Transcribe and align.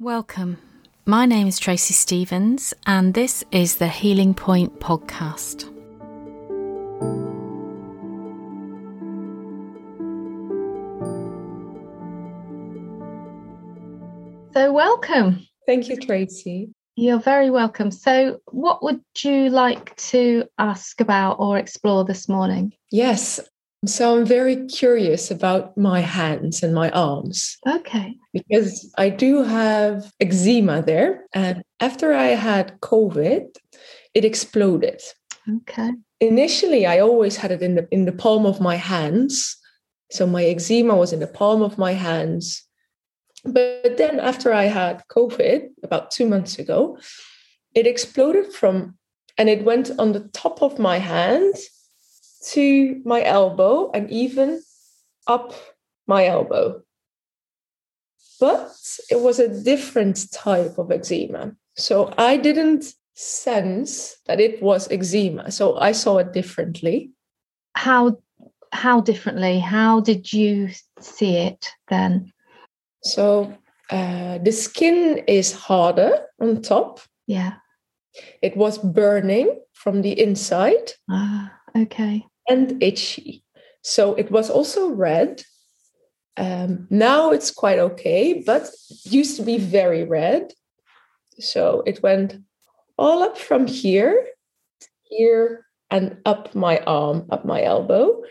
Welcome. 0.00 0.58
My 1.06 1.26
name 1.26 1.48
is 1.48 1.58
Tracey 1.58 1.92
Stevens, 1.92 2.72
and 2.86 3.14
this 3.14 3.42
is 3.50 3.78
the 3.78 3.88
Healing 3.88 4.32
Point 4.32 4.78
podcast. 4.78 5.62
So, 14.54 14.70
welcome. 14.72 15.44
Thank 15.66 15.88
you, 15.88 15.96
Tracey. 15.96 16.70
You're 16.94 17.18
very 17.18 17.50
welcome. 17.50 17.90
So, 17.90 18.38
what 18.52 18.84
would 18.84 19.00
you 19.18 19.50
like 19.50 19.96
to 19.96 20.44
ask 20.58 21.00
about 21.00 21.40
or 21.40 21.58
explore 21.58 22.04
this 22.04 22.28
morning? 22.28 22.72
Yes, 22.92 23.40
so 23.86 24.16
I'm 24.16 24.26
very 24.26 24.66
curious 24.66 25.30
about 25.30 25.76
my 25.76 26.00
hands 26.00 26.62
and 26.62 26.74
my 26.74 26.90
arms. 26.90 27.56
Okay. 27.66 28.16
Because 28.32 28.92
I 28.98 29.08
do 29.08 29.44
have 29.44 30.12
eczema 30.20 30.82
there. 30.82 31.24
And 31.32 31.62
after 31.78 32.12
I 32.12 32.28
had 32.28 32.80
COVID, 32.80 33.46
it 34.14 34.24
exploded. 34.24 35.00
Okay. 35.48 35.92
Initially, 36.20 36.86
I 36.86 36.98
always 36.98 37.36
had 37.36 37.52
it 37.52 37.62
in 37.62 37.76
the 37.76 37.88
in 37.92 38.04
the 38.04 38.12
palm 38.12 38.46
of 38.46 38.60
my 38.60 38.74
hands. 38.74 39.56
So 40.10 40.26
my 40.26 40.44
eczema 40.44 40.96
was 40.96 41.12
in 41.12 41.20
the 41.20 41.28
palm 41.28 41.62
of 41.62 41.78
my 41.78 41.92
hands. 41.92 42.64
But 43.44 43.96
then 43.96 44.18
after 44.18 44.52
I 44.52 44.64
had 44.64 45.04
COVID 45.08 45.68
about 45.84 46.10
two 46.10 46.26
months 46.26 46.58
ago, 46.58 46.98
it 47.74 47.86
exploded 47.86 48.52
from 48.52 48.98
and 49.36 49.48
it 49.48 49.64
went 49.64 49.92
on 50.00 50.12
the 50.12 50.28
top 50.32 50.62
of 50.62 50.80
my 50.80 50.98
hand 50.98 51.54
to 52.40 53.00
my 53.04 53.22
elbow 53.22 53.90
and 53.92 54.10
even 54.10 54.62
up 55.26 55.52
my 56.06 56.26
elbow. 56.26 56.82
But 58.40 58.72
it 59.10 59.20
was 59.20 59.38
a 59.38 59.62
different 59.62 60.30
type 60.32 60.78
of 60.78 60.90
eczema. 60.90 61.52
So 61.76 62.12
I 62.16 62.36
didn't 62.36 62.94
sense 63.14 64.16
that 64.26 64.40
it 64.40 64.62
was 64.62 64.90
eczema. 64.90 65.50
So 65.50 65.76
I 65.78 65.92
saw 65.92 66.18
it 66.18 66.32
differently. 66.32 67.10
How 67.74 68.18
how 68.70 69.00
differently? 69.00 69.58
How 69.58 70.00
did 70.00 70.32
you 70.32 70.70
see 71.00 71.36
it 71.36 71.68
then? 71.88 72.32
So 73.02 73.56
uh, 73.90 74.38
the 74.38 74.52
skin 74.52 75.24
is 75.26 75.52
harder 75.52 76.26
on 76.40 76.62
top. 76.62 77.00
Yeah. 77.26 77.54
It 78.42 78.56
was 78.56 78.78
burning 78.78 79.60
from 79.72 80.02
the 80.02 80.20
inside. 80.20 80.92
Ah, 81.08 81.52
okay 81.76 82.26
and 82.48 82.82
itchy. 82.82 83.44
So 83.82 84.14
it 84.14 84.30
was 84.30 84.50
also 84.50 84.90
red. 84.90 85.42
Um, 86.36 86.86
now 86.90 87.30
it's 87.30 87.50
quite 87.50 87.78
okay, 87.78 88.42
but 88.46 88.68
used 89.04 89.36
to 89.36 89.42
be 89.42 89.58
very 89.58 90.04
red. 90.04 90.52
So 91.38 91.82
it 91.86 92.02
went 92.02 92.36
all 92.96 93.22
up 93.22 93.38
from 93.38 93.66
here, 93.66 94.26
here, 95.04 95.66
and 95.90 96.18
up 96.24 96.54
my 96.54 96.78
arm, 96.80 97.26
up 97.30 97.44
my 97.44 97.62
elbow. 97.62 98.22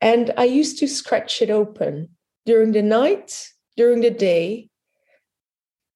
And 0.00 0.32
I 0.36 0.44
used 0.44 0.78
to 0.78 0.88
scratch 0.88 1.42
it 1.42 1.50
open 1.50 2.08
during 2.44 2.72
the 2.72 2.82
night, 2.82 3.48
during 3.76 4.00
the 4.00 4.10
day, 4.10 4.68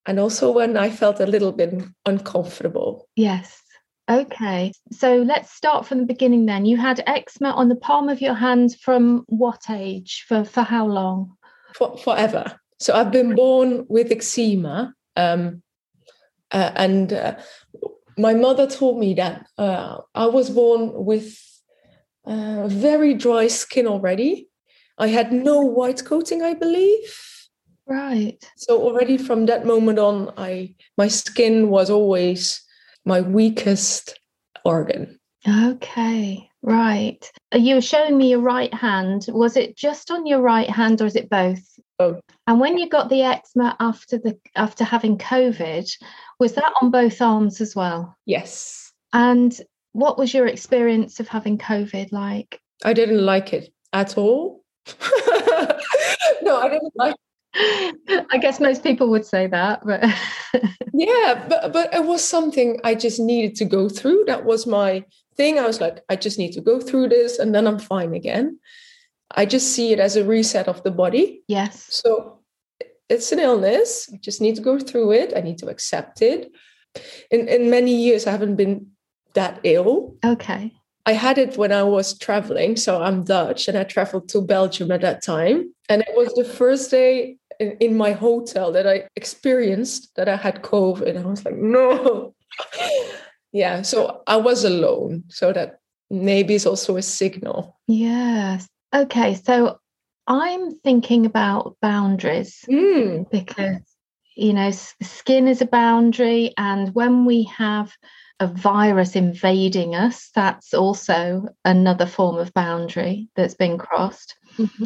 and 0.07 0.19
also 0.19 0.51
when 0.51 0.77
I 0.77 0.91
felt 0.91 1.21
a 1.21 1.27
little 1.27 1.53
bit 1.53 1.75
uncomfortable. 2.07 3.09
Yes. 3.17 3.63
Okay, 4.11 4.73
so 4.91 5.19
let's 5.19 5.53
start 5.53 5.87
from 5.87 5.99
the 5.99 6.05
beginning 6.05 6.45
then. 6.47 6.65
You 6.65 6.77
had 6.77 7.01
eczema 7.07 7.51
on 7.51 7.69
the 7.69 7.77
palm 7.77 8.09
of 8.09 8.21
your 8.21 8.35
hand 8.35 8.75
from 8.81 9.23
what 9.29 9.71
age? 9.71 10.25
For 10.27 10.45
for 10.45 10.63
how 10.63 10.87
long? 10.87 11.37
For, 11.77 11.97
forever. 11.97 12.59
So 12.81 12.93
I've 12.93 13.13
been 13.13 13.37
born 13.37 13.87
with 13.89 14.11
eczema, 14.11 14.95
um, 15.15 15.63
uh, 16.51 16.73
and 16.75 17.13
uh, 17.13 17.37
my 18.19 18.35
mother 18.35 18.67
told 18.67 18.99
me 18.99 19.15
that 19.15 19.47
uh, 19.57 19.99
I 20.13 20.27
was 20.27 20.51
born 20.51 20.91
with 20.93 21.39
uh, 22.25 22.67
very 22.67 23.15
dry 23.15 23.47
skin 23.47 23.87
already. 23.87 24.49
I 24.99 25.07
had 25.07 25.33
no 25.33 25.61
white 25.61 26.05
coating, 26.05 26.43
I 26.43 26.55
believe. 26.55 27.17
Right. 27.87 28.45
So 28.57 28.83
already 28.83 29.19
from 29.19 29.47
that 29.47 29.67
moment 29.67 30.01
on, 30.01 30.33
I 30.37 30.75
my 30.99 31.07
skin 31.07 31.69
was 31.69 31.91
always 31.91 32.61
my 33.05 33.21
weakest 33.21 34.19
organ. 34.65 35.19
Okay, 35.49 36.51
right. 36.63 37.31
Uh, 37.55 37.59
you 37.59 37.77
were 37.77 37.81
showing 37.81 38.17
me 38.17 38.31
your 38.31 38.41
right 38.41 38.73
hand. 38.75 39.27
Was 39.29 39.57
it 39.57 39.77
just 39.77 40.11
on 40.11 40.27
your 40.27 40.41
right 40.41 40.69
hand 40.69 41.01
or 41.01 41.07
is 41.07 41.17
it 41.17 41.31
both? 41.31 41.63
Both. 41.99 42.21
And 42.47 42.61
when 42.61 42.79
you 42.79 42.89
got 42.89 43.09
the 43.09 43.23
eczema 43.23 43.77
after 43.81 44.19
the 44.19 44.39
after 44.57 44.85
having 44.85 45.19
COVID, 45.19 45.91
was 46.39 46.55
that 46.55 46.73
on 46.83 46.91
both 46.91 47.21
arms 47.21 47.61
as 47.61 47.75
well? 47.75 48.17
Yes. 48.27 48.93
And 49.13 49.59
what 49.93 50.19
was 50.19 50.33
your 50.33 50.47
experience 50.47 51.21
of 51.21 51.29
having 51.29 51.59
COVID 51.59 52.13
like? 52.13 52.61
I 52.85 52.93
didn't 52.93 53.25
like 53.25 53.53
it 53.53 53.73
at 53.93 54.17
all. 54.17 54.63
no, 56.43 56.61
I 56.61 56.69
didn't 56.69 56.93
like 56.95 57.17
I 57.55 58.39
guess 58.41 58.61
most 58.61 58.83
people 58.83 59.11
would 59.11 59.27
say 59.27 59.47
that, 59.49 59.85
but 59.85 60.05
yeah, 60.93 61.47
but 61.49 61.73
but 61.73 61.93
it 61.93 62.05
was 62.05 62.25
something 62.25 62.79
I 62.85 62.95
just 62.95 63.19
needed 63.19 63.57
to 63.57 63.65
go 63.65 63.89
through. 63.89 64.25
That 64.27 64.45
was 64.45 64.67
my 64.67 65.05
thing. 65.37 65.59
I 65.59 65.67
was 65.67 65.81
like, 65.81 66.01
I 66.09 66.17
just 66.17 66.39
need 66.39 66.53
to 66.53 66.61
go 66.61 66.81
through 66.81 67.09
this, 67.09 67.39
and 67.39 67.55
then 67.55 67.67
I'm 67.67 67.79
fine 67.79 68.15
again. 68.15 68.59
I 69.33 69.47
just 69.47 69.73
see 69.73 69.93
it 69.93 69.99
as 69.99 70.17
a 70.17 70.25
reset 70.25 70.69
of 70.69 70.83
the 70.83 70.91
body. 70.91 71.43
Yes. 71.49 71.87
So 71.91 72.41
it's 73.09 73.33
an 73.33 73.41
illness. 73.41 74.09
I 74.13 74.19
just 74.19 74.41
need 74.41 74.57
to 74.57 74.63
go 74.63 74.79
through 74.79 75.13
it. 75.13 75.33
I 75.37 75.41
need 75.41 75.59
to 75.59 75.69
accept 75.69 76.23
it. 76.23 76.53
In 77.31 77.49
in 77.49 77.71
many 77.71 77.95
years, 77.95 78.27
I 78.27 78.31
haven't 78.31 78.57
been 78.57 78.93
that 79.35 79.61
ill. 79.65 80.17
Okay. 80.25 80.73
I 81.07 81.13
had 81.15 81.39
it 81.39 81.57
when 81.57 81.73
I 81.73 81.83
was 81.83 82.17
traveling. 82.17 82.77
So 82.77 83.03
I'm 83.03 83.25
Dutch 83.25 83.67
and 83.67 83.77
I 83.77 83.85
traveled 83.85 84.29
to 84.29 84.41
Belgium 84.41 84.93
at 84.93 85.01
that 85.01 85.23
time. 85.23 85.75
And 85.89 86.03
it 86.03 86.15
was 86.15 86.33
the 86.35 86.45
first 86.45 86.91
day 86.91 87.39
in, 87.61 87.73
in 87.73 87.97
my 87.97 88.13
hotel 88.13 88.73
that 88.73 88.87
I 88.87 89.05
experienced 89.15 90.17
that 90.17 90.29
I 90.29 90.37
had 90.37 90.63
COVID. 90.63 91.17
I 91.17 91.27
was 91.27 91.45
like, 91.45 91.57
no. 91.57 92.35
yeah. 93.53 93.83
So 93.83 94.23
I 94.27 94.37
was 94.37 94.65
alone. 94.65 95.25
So 95.29 95.53
that 95.53 95.79
maybe 96.11 96.55
is 96.55 96.67
also 96.67 96.97
a 96.97 97.03
signal. 97.03 97.79
Yes. 97.87 98.67
Okay. 98.95 99.35
So 99.35 99.79
I'm 100.27 100.75
thinking 100.81 101.27
about 101.27 101.77
boundaries 101.83 102.65
mm. 102.69 103.31
because, 103.31 103.83
you 104.35 104.55
know, 104.55 104.71
skin 104.71 105.47
is 105.47 105.61
a 105.61 105.67
boundary. 105.67 106.55
And 106.57 106.95
when 106.95 107.27
we 107.27 107.45
have 107.45 107.93
a 108.41 108.47
virus 108.47 109.17
invading 109.17 109.95
us, 109.95 110.31
that's 110.35 110.73
also 110.73 111.47
another 111.67 112.07
form 112.07 112.39
of 112.39 112.55
boundary 112.55 113.29
that's 113.37 113.55
been 113.55 113.77
crossed. 113.77 114.35
Mm-hmm. 114.57 114.85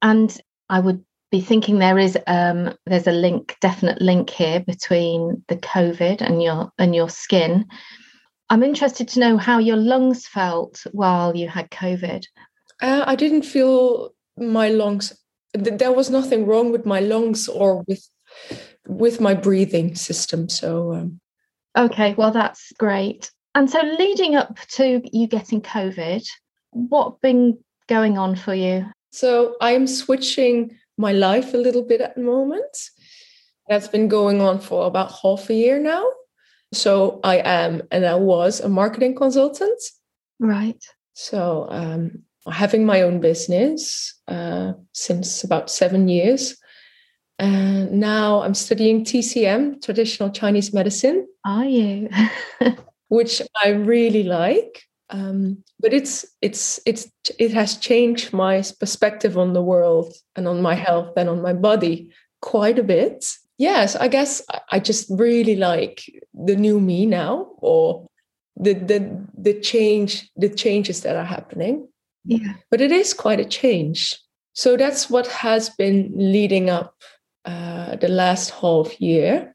And 0.00 0.40
I 0.70 0.80
would 0.80 1.04
be 1.36 1.42
thinking 1.42 1.78
there 1.78 1.98
is 1.98 2.16
um, 2.26 2.74
there's 2.86 3.06
a 3.06 3.12
link, 3.12 3.56
definite 3.60 4.00
link 4.00 4.30
here 4.30 4.60
between 4.60 5.44
the 5.48 5.56
COVID 5.56 6.20
and 6.20 6.42
your 6.42 6.72
and 6.78 6.94
your 6.94 7.10
skin. 7.10 7.66
I'm 8.48 8.62
interested 8.62 9.08
to 9.08 9.20
know 9.20 9.36
how 9.36 9.58
your 9.58 9.76
lungs 9.76 10.26
felt 10.26 10.86
while 10.92 11.36
you 11.36 11.48
had 11.48 11.70
COVID. 11.70 12.24
Uh, 12.80 13.04
I 13.06 13.16
didn't 13.16 13.42
feel 13.42 14.14
my 14.36 14.68
lungs. 14.68 15.12
There 15.52 15.92
was 15.92 16.10
nothing 16.10 16.46
wrong 16.46 16.70
with 16.72 16.86
my 16.86 17.00
lungs 17.00 17.48
or 17.48 17.82
with 17.86 18.08
with 18.86 19.20
my 19.20 19.34
breathing 19.34 19.94
system. 19.94 20.48
So 20.48 20.92
um, 20.94 21.20
Okay, 21.76 22.14
well, 22.14 22.30
that's 22.30 22.72
great. 22.78 23.30
And 23.54 23.70
so, 23.70 23.80
leading 23.82 24.36
up 24.36 24.58
to 24.76 25.02
you 25.12 25.26
getting 25.26 25.60
COVID, 25.60 26.26
what 26.70 27.20
been 27.20 27.58
going 27.88 28.16
on 28.18 28.36
for 28.36 28.54
you? 28.54 28.86
So, 29.10 29.56
I'm 29.60 29.86
switching 29.86 30.76
my 30.96 31.12
life 31.12 31.54
a 31.54 31.58
little 31.58 31.82
bit 31.82 32.00
at 32.00 32.14
the 32.14 32.22
moment. 32.22 32.90
That's 33.68 33.88
been 33.88 34.08
going 34.08 34.40
on 34.40 34.60
for 34.60 34.86
about 34.86 35.12
half 35.22 35.50
a 35.50 35.54
year 35.54 35.78
now. 35.78 36.04
So, 36.72 37.20
I 37.24 37.36
am 37.38 37.82
and 37.90 38.04
I 38.06 38.16
was 38.16 38.60
a 38.60 38.68
marketing 38.68 39.14
consultant. 39.14 39.80
Right. 40.38 40.82
So, 41.14 41.66
um, 41.70 42.22
having 42.50 42.86
my 42.86 43.02
own 43.02 43.20
business 43.20 44.14
uh, 44.28 44.72
since 44.92 45.42
about 45.44 45.70
seven 45.70 46.08
years. 46.08 46.56
And 47.38 47.92
now 47.92 48.42
I'm 48.42 48.54
studying 48.54 49.04
TCM, 49.04 49.84
traditional 49.84 50.30
Chinese 50.30 50.72
medicine. 50.72 51.26
Are 51.44 51.66
you? 51.66 52.08
which 53.08 53.42
I 53.62 53.70
really 53.70 54.24
like. 54.24 54.82
Um, 55.10 55.62
but 55.80 55.92
it's 55.92 56.26
it's 56.42 56.80
it's 56.84 57.08
it 57.38 57.52
has 57.52 57.76
changed 57.76 58.32
my 58.32 58.62
perspective 58.80 59.38
on 59.38 59.52
the 59.52 59.62
world 59.62 60.12
and 60.34 60.48
on 60.48 60.62
my 60.62 60.74
health 60.74 61.12
and 61.16 61.28
on 61.28 61.40
my 61.42 61.52
body 61.52 62.10
quite 62.42 62.78
a 62.78 62.82
bit. 62.82 63.24
Yes, 63.58 63.96
I 63.96 64.08
guess 64.08 64.42
I 64.70 64.80
just 64.80 65.06
really 65.10 65.56
like 65.56 66.02
the 66.34 66.56
new 66.56 66.80
me 66.80 67.06
now, 67.06 67.52
or 67.58 68.06
the 68.56 68.74
the 68.74 69.26
the 69.38 69.60
change 69.60 70.28
the 70.36 70.48
changes 70.48 71.02
that 71.02 71.16
are 71.16 71.24
happening. 71.24 71.88
Yeah, 72.24 72.54
but 72.70 72.80
it 72.80 72.90
is 72.90 73.14
quite 73.14 73.40
a 73.40 73.44
change. 73.48 74.18
So 74.54 74.76
that's 74.76 75.08
what 75.10 75.26
has 75.28 75.70
been 75.70 76.12
leading 76.16 76.70
up 76.70 76.94
uh, 77.44 77.96
the 77.96 78.08
last 78.08 78.50
half 78.50 79.00
year. 79.00 79.54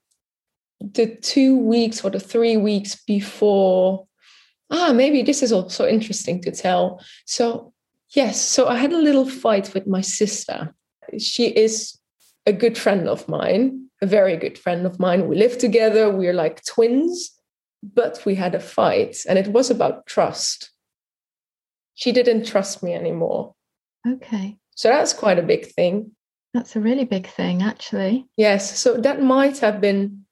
the 0.82 1.16
two 1.22 1.58
weeks 1.58 2.04
or 2.04 2.10
the 2.10 2.20
three 2.20 2.58
weeks 2.58 2.96
before 3.06 4.08
ah 4.72 4.94
maybe 4.94 5.22
this 5.22 5.44
is 5.44 5.52
also 5.52 5.88
interesting 5.88 6.42
to 6.42 6.52
tell. 6.52 7.04
So 7.26 7.74
yes 8.16 8.42
so 8.42 8.68
i 8.68 8.76
had 8.78 8.92
a 8.92 8.98
little 8.98 9.30
fight 9.30 9.74
with 9.74 9.88
my 9.88 10.02
sister. 10.02 10.74
She 11.18 11.48
is 11.48 11.98
a 12.46 12.54
good 12.54 12.78
friend 12.78 13.08
of 13.08 13.28
mine 13.28 13.90
a 14.02 14.08
very 14.08 14.36
good 14.36 14.58
friend 14.58 14.86
of 14.86 15.00
mine. 15.00 15.28
We 15.28 15.36
live 15.36 15.58
together 15.58 16.10
we're 16.10 16.34
like 16.34 16.66
twins 16.66 17.32
but 17.84 18.22
we 18.26 18.36
had 18.36 18.56
a 18.56 18.60
fight 18.60 19.18
and 19.28 19.40
it 19.40 19.48
was 19.48 19.70
about 19.70 20.06
trust. 20.06 20.72
She 21.96 22.12
didn't 22.12 22.46
trust 22.46 22.84
me 22.84 22.94
anymore. 22.94 23.54
Okay. 24.08 24.58
So 24.76 24.90
that's 24.90 25.14
quite 25.14 25.40
a 25.40 25.44
big 25.44 25.66
thing. 25.68 26.12
That's 26.54 26.76
a 26.76 26.80
really 26.80 27.06
big 27.06 27.28
thing 27.28 27.62
actually. 27.62 28.28
Yes 28.38 28.80
so 28.80 28.98
that 28.98 29.22
might 29.22 29.60
have 29.60 29.80
been 29.82 30.26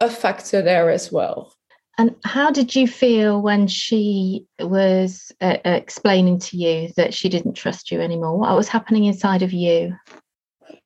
a 0.00 0.10
factor 0.10 0.62
there 0.62 0.90
as 0.90 1.10
well. 1.10 1.54
And 1.96 2.16
how 2.24 2.50
did 2.50 2.74
you 2.74 2.88
feel 2.88 3.40
when 3.40 3.68
she 3.68 4.46
was 4.58 5.30
uh, 5.40 5.58
uh, 5.64 5.70
explaining 5.70 6.40
to 6.40 6.56
you 6.56 6.88
that 6.96 7.14
she 7.14 7.28
didn't 7.28 7.54
trust 7.54 7.92
you 7.92 8.00
anymore? 8.00 8.36
What 8.38 8.56
was 8.56 8.68
happening 8.68 9.04
inside 9.04 9.42
of 9.42 9.52
you? 9.52 9.94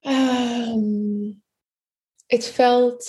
Um, 0.04 1.36
it 2.28 2.44
felt, 2.44 3.02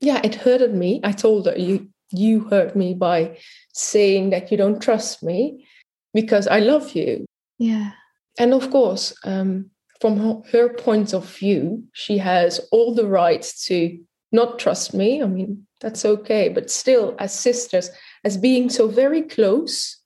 yeah, 0.00 0.20
it 0.24 0.34
hurted 0.34 0.74
me. 0.74 1.00
I 1.04 1.12
told 1.12 1.46
her, 1.46 1.58
you, 1.58 1.88
you 2.10 2.40
hurt 2.40 2.74
me 2.74 2.94
by 2.94 3.36
saying 3.74 4.30
that 4.30 4.50
you 4.50 4.56
don't 4.56 4.80
trust 4.80 5.22
me 5.22 5.66
because 6.14 6.46
I 6.46 6.60
love 6.60 6.94
you. 6.94 7.26
Yeah. 7.58 7.92
And 8.38 8.54
of 8.54 8.70
course, 8.70 9.14
um, 9.24 9.70
from 10.00 10.16
her, 10.16 10.40
her 10.52 10.72
point 10.72 11.12
of 11.12 11.28
view, 11.28 11.84
she 11.92 12.16
has 12.16 12.60
all 12.72 12.94
the 12.94 13.06
right 13.06 13.42
to 13.66 13.98
not 14.32 14.58
trust 14.58 14.94
me. 14.94 15.22
I 15.22 15.26
mean, 15.26 15.66
that's 15.80 16.04
okay. 16.04 16.48
But 16.48 16.70
still, 16.70 17.14
as 17.18 17.38
sisters, 17.38 17.90
as 18.24 18.36
being 18.36 18.68
so 18.70 18.88
very 18.88 19.22
close, 19.22 19.98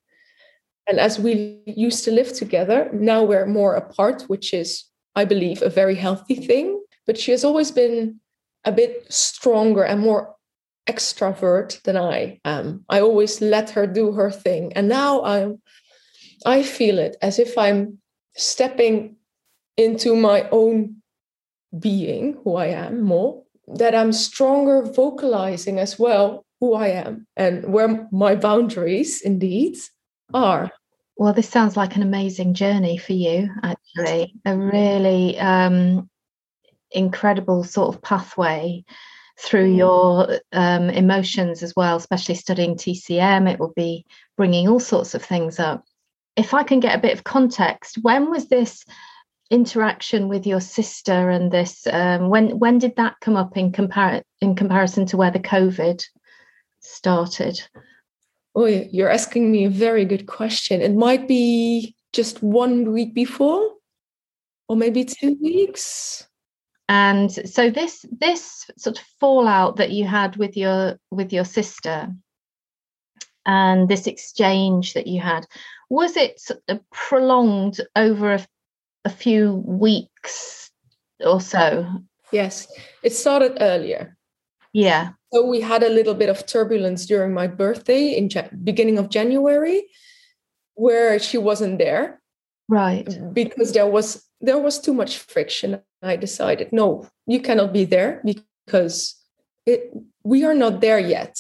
and 0.87 0.99
as 0.99 1.19
we 1.19 1.63
used 1.67 2.05
to 2.05 2.11
live 2.11 2.33
together, 2.33 2.91
now 2.93 3.23
we're 3.23 3.47
more 3.47 3.75
apart, 3.75 4.23
which 4.23 4.53
is, 4.53 4.85
I 5.15 5.25
believe, 5.25 5.63
a 5.63 5.71
very 5.71 5.95
healthy 5.95 6.35
thing. 6.35 6.83
But 7.07 7.19
she 7.19 7.31
has 7.31 7.45
always 7.45 7.71
been 7.71 8.21
a 8.65 8.73
bit 8.73 9.13
stronger 9.13 9.83
and 9.83 10.01
more 10.01 10.35
extrovert 10.87 11.81
than 11.83 11.97
I 11.97 12.41
am. 12.45 12.85
I 12.89 13.01
always 13.01 13.41
let 13.41 13.71
her 13.71 13.87
do 13.87 14.13
her 14.13 14.31
thing. 14.31 14.73
And 14.75 14.89
now 14.89 15.23
I'm 15.25 15.63
I 16.45 16.63
feel 16.63 16.99
it 16.99 17.17
as 17.23 17.39
if 17.39 17.57
I'm 17.57 17.99
stepping 18.37 19.17
into 19.77 20.15
my 20.15 20.49
own 20.51 20.97
being, 21.79 22.39
who 22.45 22.57
I 22.57 22.67
am 22.67 23.03
more, 23.03 23.44
that 23.67 23.95
I'm 23.95 24.13
stronger 24.13 24.83
vocalizing 24.83 25.79
as 25.79 25.99
well 25.99 26.45
who 26.61 26.75
I 26.75 26.89
am 26.89 27.27
and 27.37 27.73
where 27.73 28.09
my 28.13 28.35
boundaries 28.35 29.21
indeed 29.23 29.77
are. 30.33 30.71
Well, 31.17 31.33
this 31.33 31.49
sounds 31.49 31.77
like 31.77 31.95
an 31.97 32.03
amazing 32.03 32.55
journey 32.55 32.97
for 32.97 33.13
you, 33.13 33.49
actually. 33.63 34.35
A 34.45 34.57
really 34.57 35.39
um, 35.39 36.09
incredible 36.91 37.65
sort 37.65 37.95
of 37.95 38.03
pathway 38.03 38.85
through 39.39 39.73
mm. 39.73 39.77
your 39.77 40.41
um, 40.53 40.91
emotions 40.91 41.63
as 41.63 41.75
well, 41.77 41.97
especially 41.97 42.35
studying 42.35 42.77
TCM. 42.77 43.51
It 43.51 43.61
will 43.61 43.73
be 43.77 44.07
bringing 44.37 44.69
all 44.69 44.81
sorts 44.81 45.15
of 45.15 45.23
things 45.23 45.59
up. 45.59 45.85
If 46.37 46.55
I 46.55 46.65
can 46.65 46.81
get 46.81 46.97
a 46.97 47.03
bit 47.03 47.13
of 47.13 47.25
context, 47.25 47.99
when 48.03 48.31
was 48.31 48.49
this 48.49 48.85
interaction 49.55 50.29
with 50.29 50.47
your 50.47 50.61
sister 50.61 51.31
and 51.31 51.53
this 51.53 51.87
um, 51.87 52.29
when 52.29 52.59
when 52.59 52.79
did 52.79 52.97
that 52.97 53.15
come 53.21 53.37
up 53.37 53.57
in 53.57 53.71
compar- 53.71 54.25
in 54.41 54.57
comparison 54.57 55.07
to 55.07 55.17
where 55.17 55.31
the 55.31 55.39
covid 55.39 56.05
started? 56.81 57.63
Oh 58.57 58.67
you're 58.67 59.11
asking 59.11 59.53
me 59.53 59.65
a 59.65 59.71
very 59.71 60.05
good 60.05 60.27
question. 60.27 60.83
It 60.83 60.95
might 60.95 61.29
be 61.29 61.95
just 62.13 62.43
one 62.43 62.93
week 62.93 63.15
before 63.15 63.71
or 64.69 64.77
maybe 64.77 65.05
two 65.05 65.39
weeks. 65.41 66.27
And 66.89 67.31
so 67.31 67.71
this 67.71 68.05
this 68.11 68.67
sort 68.77 68.99
of 68.99 69.05
fallout 69.21 69.77
that 69.77 69.93
you 69.93 70.05
had 70.05 70.37
with 70.37 70.57
your 70.57 70.99
with 71.13 71.33
your 71.33 71.45
sister 71.45 72.13
and 73.47 73.89
this 73.89 74.07
exchange 74.07 74.95
that 74.95 75.07
you 75.07 75.21
had 75.21 75.47
was 75.91 76.17
it 76.17 76.41
prolonged 76.91 77.81
over 77.95 78.35
a 78.35 78.47
a 79.05 79.11
few 79.11 79.55
weeks 79.67 80.71
or 81.21 81.41
so. 81.41 81.87
Yes, 82.33 82.67
it 83.03 83.13
started 83.13 83.59
earlier. 83.61 84.17
Yeah. 84.73 85.11
So 85.33 85.47
we 85.47 85.61
had 85.61 85.83
a 85.83 85.89
little 85.89 86.15
bit 86.15 86.29
of 86.29 86.47
turbulence 86.47 87.07
during 87.07 87.33
my 87.33 87.47
birthday 87.47 88.17
in 88.17 88.29
beginning 88.63 88.99
of 88.99 89.09
January, 89.09 89.85
where 90.75 91.19
she 91.19 91.39
wasn't 91.39 91.79
there. 91.79 92.21
Right. 92.69 93.09
Because 93.33 93.73
there 93.73 93.87
was 93.87 94.25
there 94.41 94.59
was 94.59 94.81
too 94.81 94.95
much 94.95 95.19
friction. 95.19 95.81
I 96.03 96.17
decided, 96.17 96.73
no, 96.73 97.09
you 97.27 97.41
cannot 97.41 97.73
be 97.73 97.85
there 97.85 98.21
because 98.25 99.17
it, 99.65 99.93
we 100.23 100.45
are 100.45 100.55
not 100.55 100.81
there 100.81 100.99
yet. 100.99 101.39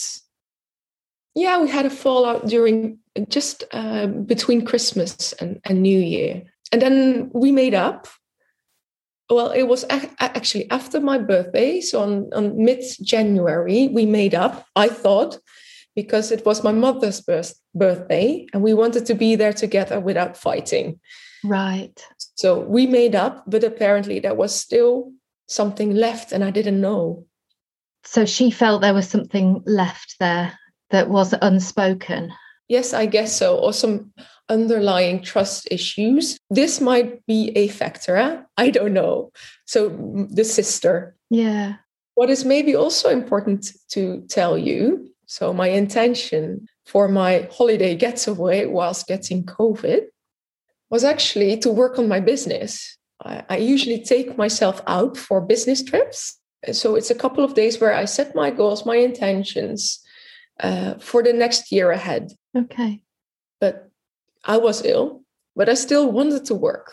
Yeah, 1.34 1.61
we 1.61 1.69
had 1.69 1.84
a 1.84 1.90
fallout 1.90 2.46
during 2.46 2.99
just 3.28 3.64
uh, 3.72 4.06
between 4.06 4.64
Christmas 4.64 5.34
and, 5.34 5.61
and 5.64 5.82
New 5.82 5.99
Year 5.99 6.44
and 6.75 6.82
then 6.82 7.31
we 7.32 7.53
made 7.53 7.75
up. 7.75 8.09
Well 9.31 9.53
it 9.53 9.62
was 9.62 9.87
actually 9.88 10.71
after 10.71 11.00
my 11.00 11.17
birthday 11.17 11.81
so 11.81 12.03
on, 12.03 12.29
on 12.35 12.62
mid 12.62 12.85
january 13.03 13.88
we 13.88 14.05
made 14.05 14.35
up 14.35 14.67
i 14.76 14.87
thought 14.87 15.38
because 15.97 16.31
it 16.31 16.44
was 16.44 16.62
my 16.62 16.73
mother's 16.73 17.23
birth- 17.23 17.59
birthday 17.75 18.47
and 18.53 18.62
we 18.62 18.75
wanted 18.75 19.06
to 19.06 19.15
be 19.15 19.35
there 19.35 19.55
together 19.55 19.99
without 19.99 20.37
fighting. 20.37 21.00
Right. 21.43 21.99
So 22.35 22.61
we 22.61 22.87
made 22.87 23.15
up 23.15 23.44
but 23.47 23.65
apparently 23.65 24.21
there 24.21 24.35
was 24.35 24.55
still 24.55 25.12
something 25.49 25.94
left 25.94 26.32
and 26.32 26.44
i 26.44 26.50
didn't 26.50 26.81
know. 26.81 27.25
So 28.05 28.26
she 28.26 28.50
felt 28.50 28.82
there 28.82 28.93
was 29.00 29.09
something 29.09 29.62
left 29.65 30.17
there 30.21 30.59
that 30.91 31.09
was 31.09 31.35
unspoken? 31.41 32.31
Yes 32.69 32.93
i 32.93 33.06
guess 33.06 33.38
so. 33.38 33.56
Or 33.56 33.73
some 33.73 34.12
underlying 34.49 35.23
trust 35.23 35.69
issues. 35.70 36.38
This 36.50 36.81
might 36.81 37.25
be 37.26 37.50
a 37.56 37.69
factor. 37.69 38.17
Eh? 38.17 38.43
I 38.56 38.70
don't 38.70 38.93
know. 38.93 39.32
So, 39.67 39.88
the 40.31 40.44
sister. 40.44 41.17
Yeah. 41.31 41.76
What 42.14 42.31
is 42.31 42.44
maybe 42.44 42.76
also 42.76 43.08
important 43.08 43.70
to 43.91 44.25
tell 44.29 44.56
you 44.56 45.14
so, 45.26 45.52
my 45.52 45.68
intention 45.68 46.68
for 46.85 47.09
my 47.09 47.49
holiday 47.50 47.95
getaway 47.97 48.66
whilst 48.66 49.07
getting 49.07 49.45
COVID 49.45 50.02
was 50.90 51.04
actually 51.04 51.57
to 51.59 51.71
work 51.71 51.99
on 51.99 52.09
my 52.09 52.21
business. 52.21 52.97
I, 53.25 53.42
I 53.49 53.57
usually 53.57 54.02
take 54.02 54.37
myself 54.37 54.83
out 54.87 55.16
for 55.16 55.40
business 55.40 55.83
trips. 55.83 56.38
So, 56.73 56.95
it's 56.95 57.11
a 57.11 57.14
couple 57.14 57.45
of 57.45 57.54
days 57.54 57.80
where 57.80 57.95
I 57.95 58.04
set 58.04 58.35
my 58.35 58.50
goals, 58.50 58.87
my 58.87 58.97
intentions 58.97 60.00
uh, 60.61 60.95
for 60.95 61.23
the 61.23 61.33
next 61.33 61.73
year 61.73 61.90
ahead. 61.90 62.33
Okay. 62.57 63.00
But 63.61 63.90
I 64.44 64.58
was 64.58 64.84
ill, 64.84 65.22
but 65.56 65.68
I 65.68 65.74
still 65.74 66.10
wanted 66.10 66.44
to 66.46 66.54
work. 66.54 66.92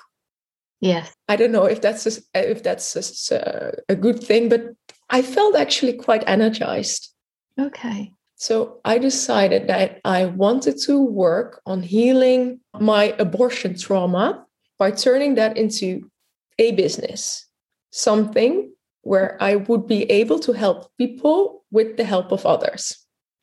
Yes. 0.80 1.14
I 1.28 1.36
don't 1.36 1.52
know 1.52 1.66
if 1.66 1.82
that's 1.82 2.08
a, 2.08 2.22
if 2.34 2.64
that's 2.64 3.32
a, 3.32 3.74
a 3.88 3.96
good 3.96 4.22
thing, 4.22 4.50
but 4.50 4.74
I 5.10 5.22
felt 5.22 5.56
actually 5.56 5.94
quite 5.94 6.24
energized. 6.28 7.14
Okay. 7.60 8.14
So 8.36 8.80
I 8.84 8.98
decided 8.98 9.68
that 9.68 10.02
I 10.04 10.26
wanted 10.26 10.80
to 10.86 11.00
work 11.00 11.62
on 11.68 11.84
healing 11.84 12.60
my 12.80 13.16
abortion 13.20 13.78
trauma 13.78 14.46
by 14.80 14.90
turning 14.90 15.36
that 15.36 15.58
into 15.58 16.10
a 16.58 16.72
business, 16.72 17.46
something 17.92 18.74
where 19.04 19.38
I 19.40 19.58
would 19.58 19.86
be 19.86 20.10
able 20.10 20.40
to 20.40 20.54
help 20.54 20.92
people 20.98 21.64
with 21.72 21.98
the 21.98 22.04
help 22.04 22.32
of 22.32 22.46
others. 22.46 22.98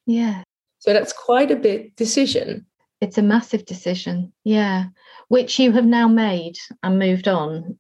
Yeah. 0.07 0.43
So 0.81 0.93
that's 0.93 1.13
quite 1.13 1.53
a 1.53 1.57
big 1.57 1.95
decision 1.95 2.67
it's 3.01 3.19
a 3.19 3.23
massive 3.23 3.65
decision. 3.65 4.33
Yeah. 4.45 4.87
Which 5.29 5.59
you 5.59 5.73
have 5.73 5.87
now 5.87 6.09
made 6.09 6.57
and 6.83 6.99
moved 6.99 7.29
on 7.29 7.79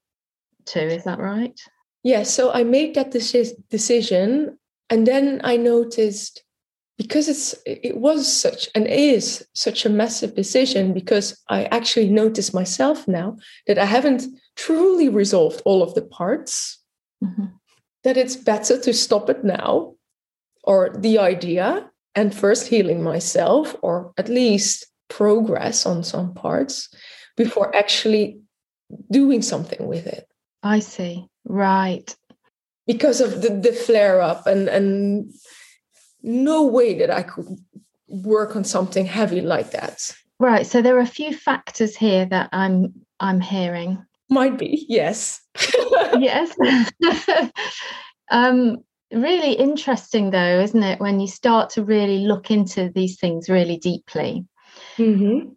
to 0.67 0.81
is 0.83 1.05
that 1.05 1.19
right? 1.19 1.59
Yeah 2.03 2.23
so 2.23 2.53
i 2.53 2.63
made 2.63 2.95
that 2.95 3.13
deci- 3.13 3.57
decision 3.71 4.59
and 4.91 5.07
then 5.07 5.41
i 5.45 5.57
noticed 5.57 6.43
because 6.97 7.29
it's 7.29 7.55
it 7.67 7.97
was 7.97 8.31
such 8.31 8.69
and 8.75 8.87
is 8.87 9.47
such 9.55 9.85
a 9.85 9.91
massive 9.91 10.35
decision 10.35 10.95
because 10.95 11.39
i 11.49 11.65
actually 11.65 12.09
notice 12.09 12.55
myself 12.55 13.07
now 13.09 13.37
that 13.67 13.79
i 13.79 13.85
haven't 13.85 14.25
truly 14.57 15.09
resolved 15.09 15.61
all 15.65 15.83
of 15.83 15.95
the 15.95 16.03
parts 16.03 16.79
mm-hmm. 17.23 17.47
that 18.05 18.17
it's 18.17 18.37
better 18.37 18.81
to 18.81 18.93
stop 18.93 19.29
it 19.29 19.45
now 19.45 19.95
or 20.65 20.91
the 20.99 21.19
idea 21.19 21.91
and 22.15 22.35
first 22.35 22.69
healing 22.69 23.03
myself 23.03 23.77
or 23.83 24.13
at 24.17 24.29
least 24.29 24.87
progress 25.09 25.87
on 25.87 26.05
some 26.05 26.35
parts 26.35 26.89
before 27.37 27.75
actually 27.75 28.41
doing 29.11 29.43
something 29.43 29.87
with 29.87 30.07
it. 30.07 30.29
I 30.63 30.81
see. 30.81 31.27
Right. 31.45 32.15
because 32.87 33.21
of 33.21 33.43
the, 33.43 33.51
the 33.51 33.73
flare 33.73 34.21
up 34.21 34.47
and 34.47 34.69
and 34.69 35.33
no 36.23 36.67
way 36.67 36.99
that 36.99 37.11
I 37.11 37.23
could 37.23 37.47
work 38.09 38.57
on 38.57 38.65
something 38.65 39.07
heavy 39.07 39.41
like 39.41 39.71
that. 39.71 40.11
Right. 40.41 40.67
So 40.67 40.83
there 40.83 40.97
are 40.97 41.01
a 41.01 41.07
few 41.07 41.35
factors 41.35 41.95
here 41.95 42.27
that 42.27 42.49
I'm 42.53 42.93
I'm 43.21 43.41
hearing. 43.41 44.05
Might 44.31 44.59
be, 44.59 44.85
yes. 44.89 45.41
yes. 46.19 46.55
um, 48.31 48.79
really 49.13 49.53
interesting 49.53 50.31
though, 50.31 50.61
isn't 50.61 50.83
it, 50.83 51.01
when 51.01 51.21
you 51.21 51.29
start 51.29 51.71
to 51.71 51.85
really 51.85 52.27
look 52.27 52.51
into 52.51 52.91
these 52.95 53.19
things 53.19 53.49
really 53.49 53.79
deeply. 53.79 54.45
Mm-hmm. 54.99 55.51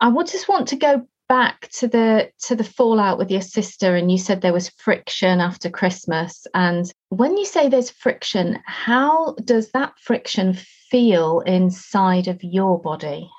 I 0.00 0.08
would 0.08 0.26
just 0.26 0.48
want 0.48 0.68
to 0.68 0.76
go 0.76 1.06
back 1.28 1.68
to 1.68 1.88
the 1.88 2.30
to 2.38 2.54
the 2.54 2.64
fallout 2.64 3.16
with 3.16 3.30
your 3.30 3.40
sister 3.40 3.96
and 3.96 4.12
you 4.12 4.18
said 4.18 4.40
there 4.40 4.52
was 4.52 4.68
friction 4.68 5.40
after 5.40 5.70
christmas. 5.70 6.46
And 6.52 6.92
when 7.08 7.36
you 7.36 7.46
say 7.46 7.68
there's 7.68 7.90
friction 7.90 8.58
how 8.66 9.34
does 9.44 9.72
that 9.72 9.94
friction 9.98 10.54
feel 10.90 11.40
inside 11.40 12.28
of 12.28 12.44
your 12.44 12.80
body? 12.80 13.30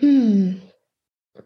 Hmm. 0.00 0.54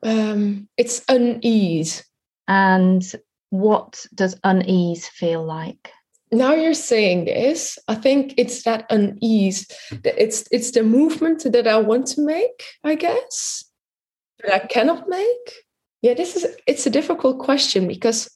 Um 0.02 0.68
it's 0.76 1.04
unease. 1.08 2.04
And 2.46 3.02
what 3.50 4.06
does 4.14 4.38
unease 4.44 5.08
feel 5.08 5.44
like 5.44 5.90
now 6.34 6.52
you're 6.52 6.74
saying 6.74 7.24
this 7.24 7.78
i 7.88 7.94
think 7.94 8.34
it's 8.36 8.62
that 8.64 8.86
unease 8.90 9.66
it's 10.04 10.44
it's 10.50 10.70
the 10.72 10.82
movement 10.82 11.44
that 11.52 11.66
i 11.66 11.76
want 11.76 12.06
to 12.06 12.20
make 12.20 12.64
i 12.84 12.94
guess 12.94 13.64
that 14.42 14.54
i 14.54 14.58
cannot 14.66 15.08
make? 15.08 15.64
Yeah 16.02 16.14
this 16.14 16.36
is 16.36 16.46
it's 16.66 16.86
a 16.86 16.90
difficult 16.90 17.38
question 17.38 17.88
because 17.88 18.28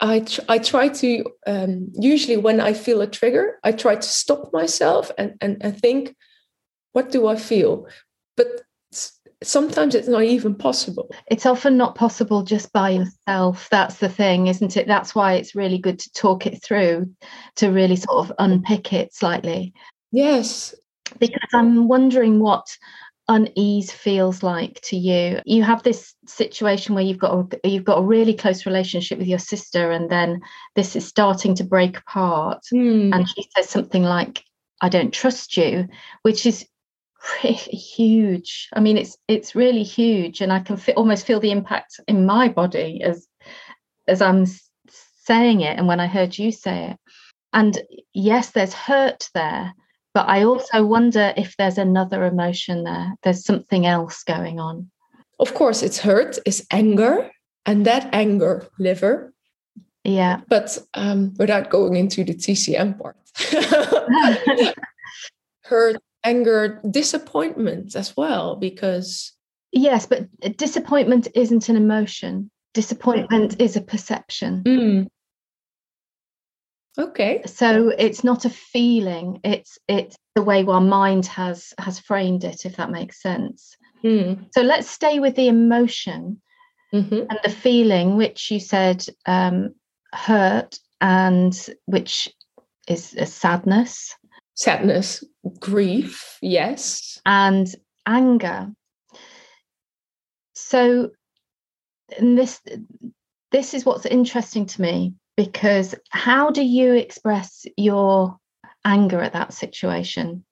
i 0.00 0.20
tr- 0.20 0.40
i 0.48 0.58
try 0.58 0.88
to 0.88 1.24
um, 1.46 1.88
usually 1.94 2.36
when 2.36 2.60
i 2.60 2.72
feel 2.72 3.00
a 3.00 3.06
trigger 3.06 3.58
i 3.62 3.70
try 3.70 3.94
to 3.94 4.08
stop 4.08 4.52
myself 4.52 5.10
and 5.16 5.34
and, 5.40 5.58
and 5.60 5.78
think 5.80 6.14
what 6.92 7.10
do 7.10 7.26
i 7.26 7.36
feel? 7.36 7.86
But 8.36 8.62
sometimes 9.42 9.94
it's 9.94 10.08
not 10.08 10.22
even 10.22 10.54
possible. 10.54 11.10
It's 11.30 11.46
often 11.46 11.76
not 11.76 11.94
possible 11.94 12.42
just 12.42 12.72
by 12.72 12.90
yourself. 12.90 13.68
That's 13.70 13.98
the 13.98 14.08
thing, 14.08 14.48
isn't 14.48 14.76
it? 14.76 14.86
That's 14.86 15.14
why 15.14 15.34
it's 15.34 15.54
really 15.54 15.78
good 15.78 15.98
to 15.98 16.12
talk 16.12 16.46
it 16.46 16.62
through, 16.62 17.10
to 17.56 17.68
really 17.68 17.96
sort 17.96 18.28
of 18.28 18.32
unpick 18.38 18.92
it 18.92 19.14
slightly. 19.14 19.72
Yes. 20.12 20.74
Because 21.18 21.48
I'm 21.54 21.88
wondering 21.88 22.40
what 22.40 22.66
unease 23.28 23.92
feels 23.92 24.42
like 24.42 24.80
to 24.82 24.96
you. 24.96 25.40
You 25.46 25.62
have 25.62 25.82
this 25.82 26.14
situation 26.26 26.94
where 26.94 27.04
you've 27.04 27.18
got 27.18 27.54
a, 27.54 27.68
you've 27.68 27.84
got 27.84 27.98
a 27.98 28.06
really 28.06 28.34
close 28.34 28.66
relationship 28.66 29.18
with 29.18 29.28
your 29.28 29.38
sister, 29.38 29.90
and 29.90 30.10
then 30.10 30.40
this 30.74 30.96
is 30.96 31.06
starting 31.06 31.54
to 31.56 31.64
break 31.64 31.96
apart. 31.96 32.62
Mm. 32.74 33.14
And 33.14 33.28
she 33.28 33.48
says 33.56 33.68
something 33.68 34.02
like, 34.02 34.44
"I 34.80 34.88
don't 34.88 35.14
trust 35.14 35.56
you," 35.56 35.88
which 36.22 36.44
is 36.44 36.66
really 37.42 37.54
huge. 37.54 38.68
I 38.72 38.80
mean, 38.80 38.96
it's 38.96 39.16
it's 39.28 39.54
really 39.54 39.82
huge, 39.82 40.40
and 40.40 40.52
I 40.52 40.60
can 40.60 40.76
f- 40.76 40.96
almost 40.96 41.26
feel 41.26 41.40
the 41.40 41.50
impact 41.50 42.00
in 42.08 42.26
my 42.26 42.48
body 42.48 43.02
as 43.02 43.26
as 44.08 44.22
I'm 44.22 44.46
saying 45.24 45.60
it, 45.60 45.78
and 45.78 45.86
when 45.86 46.00
I 46.00 46.06
heard 46.06 46.38
you 46.38 46.52
say 46.52 46.90
it. 46.90 46.96
And 47.52 47.82
yes, 48.14 48.50
there's 48.50 48.74
hurt 48.74 49.28
there, 49.34 49.74
but 50.14 50.28
I 50.28 50.44
also 50.44 50.84
wonder 50.84 51.32
if 51.36 51.56
there's 51.56 51.78
another 51.78 52.24
emotion 52.24 52.84
there. 52.84 53.14
There's 53.22 53.44
something 53.44 53.86
else 53.86 54.22
going 54.22 54.60
on. 54.60 54.90
Of 55.38 55.54
course, 55.54 55.82
it's 55.82 55.98
hurt, 55.98 56.38
it's 56.46 56.64
anger, 56.70 57.30
and 57.66 57.86
that 57.86 58.08
anger, 58.12 58.68
liver. 58.78 59.32
Yeah. 60.04 60.40
But 60.48 60.78
um, 60.94 61.34
without 61.38 61.70
going 61.70 61.96
into 61.96 62.24
the 62.24 62.34
TCM 62.34 62.98
part, 62.98 63.16
hurt, 65.64 65.96
anger, 66.24 66.80
disappointment 66.90 67.96
as 67.96 68.16
well, 68.16 68.56
because. 68.56 69.32
Yes, 69.72 70.06
but 70.06 70.28
disappointment 70.56 71.28
isn't 71.34 71.68
an 71.68 71.76
emotion. 71.76 72.50
Disappointment 72.74 73.60
is 73.60 73.76
a 73.76 73.80
perception. 73.80 74.62
Mm. 74.64 75.06
Okay. 76.98 77.42
So 77.46 77.88
it's 77.96 78.24
not 78.24 78.44
a 78.44 78.50
feeling. 78.50 79.40
It's 79.44 79.78
it's 79.88 80.16
the 80.34 80.42
way 80.42 80.64
our 80.64 80.80
mind 80.80 81.26
has 81.26 81.72
has 81.78 82.00
framed 82.00 82.44
it, 82.44 82.66
if 82.66 82.76
that 82.76 82.90
makes 82.90 83.22
sense. 83.22 83.76
Mm. 84.04 84.46
So 84.52 84.62
let's 84.62 84.90
stay 84.90 85.20
with 85.20 85.36
the 85.36 85.48
emotion 85.48 86.40
mm-hmm. 86.92 87.20
and 87.30 87.38
the 87.44 87.50
feeling, 87.50 88.16
which 88.16 88.50
you 88.50 88.60
said 88.60 89.04
um, 89.26 89.74
hurt, 90.12 90.78
and 91.00 91.54
which 91.86 92.28
is 92.88 93.14
a 93.14 93.26
sadness 93.26 94.16
sadness, 94.60 95.24
grief, 95.58 96.36
yes, 96.42 97.18
and 97.24 97.74
anger. 98.06 98.68
So, 100.54 101.10
this 102.20 102.60
this 103.50 103.74
is 103.74 103.86
what's 103.86 104.04
interesting 104.06 104.66
to 104.66 104.82
me 104.82 105.14
because 105.36 105.94
how 106.10 106.50
do 106.50 106.62
you 106.62 106.92
express 106.94 107.64
your 107.78 108.36
anger 108.84 109.20
at 109.20 109.32
that 109.32 109.54
situation? 109.54 110.44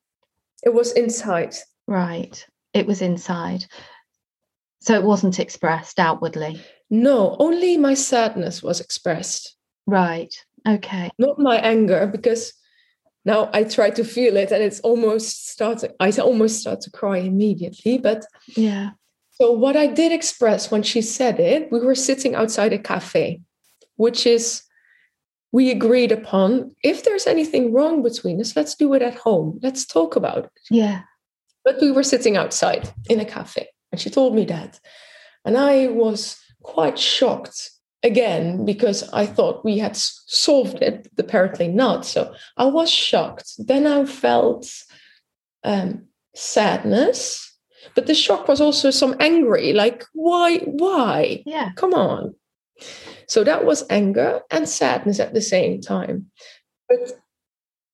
It 0.62 0.72
was 0.72 0.92
inside. 0.92 1.54
Right. 1.86 2.44
It 2.72 2.86
was 2.86 3.02
inside. 3.02 3.66
So 4.80 4.94
it 4.94 5.02
wasn't 5.02 5.38
expressed 5.38 6.00
outwardly. 6.00 6.60
No, 6.90 7.36
only 7.38 7.76
my 7.76 7.94
sadness 7.94 8.62
was 8.62 8.80
expressed. 8.80 9.54
Right. 9.86 10.34
Okay. 10.66 11.10
Not 11.18 11.38
my 11.38 11.58
anger 11.58 12.06
because 12.06 12.52
now 13.28 13.50
I 13.52 13.64
try 13.64 13.90
to 13.90 14.04
feel 14.04 14.38
it 14.38 14.50
and 14.50 14.62
it's 14.62 14.80
almost 14.80 15.50
starting 15.50 15.90
I 16.00 16.11
almost 16.12 16.61
start 16.61 16.80
to 16.82 16.90
cry 16.90 17.18
immediately. 17.18 17.99
But 17.99 18.25
yeah. 18.56 18.90
So 19.32 19.52
what 19.52 19.76
I 19.76 19.87
did 19.87 20.11
express 20.12 20.70
when 20.70 20.82
she 20.82 21.02
said 21.02 21.38
it, 21.38 21.70
we 21.70 21.78
were 21.78 21.94
sitting 21.94 22.35
outside 22.35 22.73
a 22.73 22.78
cafe, 22.78 23.40
which 23.97 24.26
is 24.26 24.62
we 25.52 25.70
agreed 25.70 26.11
upon 26.11 26.75
if 26.82 27.04
there's 27.04 27.26
anything 27.26 27.73
wrong 27.73 28.02
between 28.02 28.40
us, 28.40 28.56
let's 28.56 28.75
do 28.75 28.94
it 28.94 29.02
at 29.02 29.14
home. 29.14 29.61
Let's 29.62 29.87
talk 29.87 30.16
about 30.16 30.44
it. 30.47 30.61
Yeah. 30.70 31.02
But 31.64 31.80
we 31.82 31.92
were 31.92 32.02
sitting 32.02 32.37
outside 32.37 32.90
in 33.11 33.20
a 33.20 33.25
cafe 33.25 33.68
and 33.92 34.00
she 34.00 34.11
told 34.11 34.35
me 34.35 34.44
that. 34.47 34.80
And 35.44 35.56
I 35.56 35.88
was 35.88 36.40
quite 36.62 36.99
shocked 36.99 37.70
again 38.02 38.64
because 38.64 39.08
I 39.12 39.26
thought 39.26 39.64
we 39.64 39.78
had 39.78 39.96
solved 39.96 40.82
it, 40.82 41.08
but 41.14 41.24
apparently 41.24 41.68
not. 41.68 42.06
So 42.06 42.32
I 42.56 42.66
was 42.66 42.90
shocked. 42.90 43.54
Then 43.58 43.86
I 43.86 44.04
felt 44.04 44.70
um, 45.64 46.06
sadness, 46.34 47.56
but 47.94 48.06
the 48.06 48.14
shock 48.14 48.48
was 48.48 48.60
also 48.60 48.90
some 48.90 49.16
angry, 49.20 49.72
like, 49.72 50.04
why, 50.12 50.58
why? 50.58 51.42
Yeah. 51.46 51.70
Come 51.76 51.94
on. 51.94 52.34
So 53.26 53.44
that 53.44 53.64
was 53.64 53.84
anger 53.90 54.40
and 54.50 54.68
sadness 54.68 55.20
at 55.20 55.34
the 55.34 55.40
same 55.40 55.80
time. 55.80 56.26
But 56.88 57.20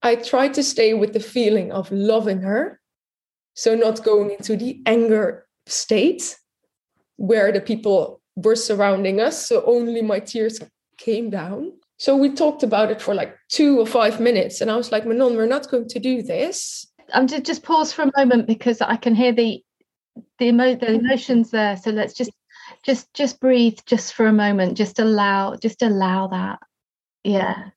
I 0.02 0.16
tried 0.16 0.54
to 0.54 0.62
stay 0.62 0.94
with 0.94 1.12
the 1.12 1.20
feeling 1.20 1.72
of 1.72 1.90
loving 1.90 2.42
her. 2.42 2.80
So 3.54 3.74
not 3.74 4.04
going 4.04 4.30
into 4.30 4.56
the 4.56 4.80
anger 4.84 5.46
state 5.66 6.36
where 7.16 7.52
the 7.52 7.60
people 7.60 8.20
were 8.36 8.56
surrounding 8.56 9.20
us. 9.20 9.46
So 9.46 9.64
only 9.64 10.02
my 10.02 10.20
tears 10.20 10.60
came 10.98 11.30
down. 11.30 11.72
So 11.96 12.16
we 12.16 12.30
talked 12.30 12.62
about 12.62 12.90
it 12.90 13.00
for 13.00 13.14
like 13.14 13.36
two 13.48 13.78
or 13.78 13.86
five 13.86 14.20
minutes. 14.20 14.60
And 14.60 14.70
I 14.70 14.76
was 14.76 14.90
like, 14.90 15.06
Manon, 15.06 15.36
we're 15.36 15.46
not 15.46 15.70
going 15.70 15.88
to 15.88 15.98
do 15.98 16.22
this. 16.22 16.86
Um, 17.12 17.22
I'm 17.22 17.26
to 17.28 17.40
just 17.40 17.62
pause 17.62 17.92
for 17.92 18.02
a 18.02 18.12
moment 18.16 18.46
because 18.46 18.80
I 18.80 18.96
can 18.96 19.14
hear 19.14 19.32
the 19.32 19.62
the, 20.38 20.46
emo- 20.46 20.76
the 20.76 20.94
emotions 20.94 21.50
there. 21.50 21.76
So 21.76 21.90
let's 21.90 22.14
just 22.14 22.30
just 22.84 23.12
just 23.14 23.40
breathe 23.40 23.78
just 23.86 24.14
for 24.14 24.26
a 24.26 24.32
moment. 24.32 24.76
Just 24.76 24.98
allow 24.98 25.56
just 25.56 25.82
allow 25.82 26.28
that. 26.28 26.58
Yeah. 27.22 27.70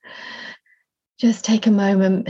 Just 1.18 1.44
take 1.44 1.66
a 1.66 1.70
moment 1.70 2.28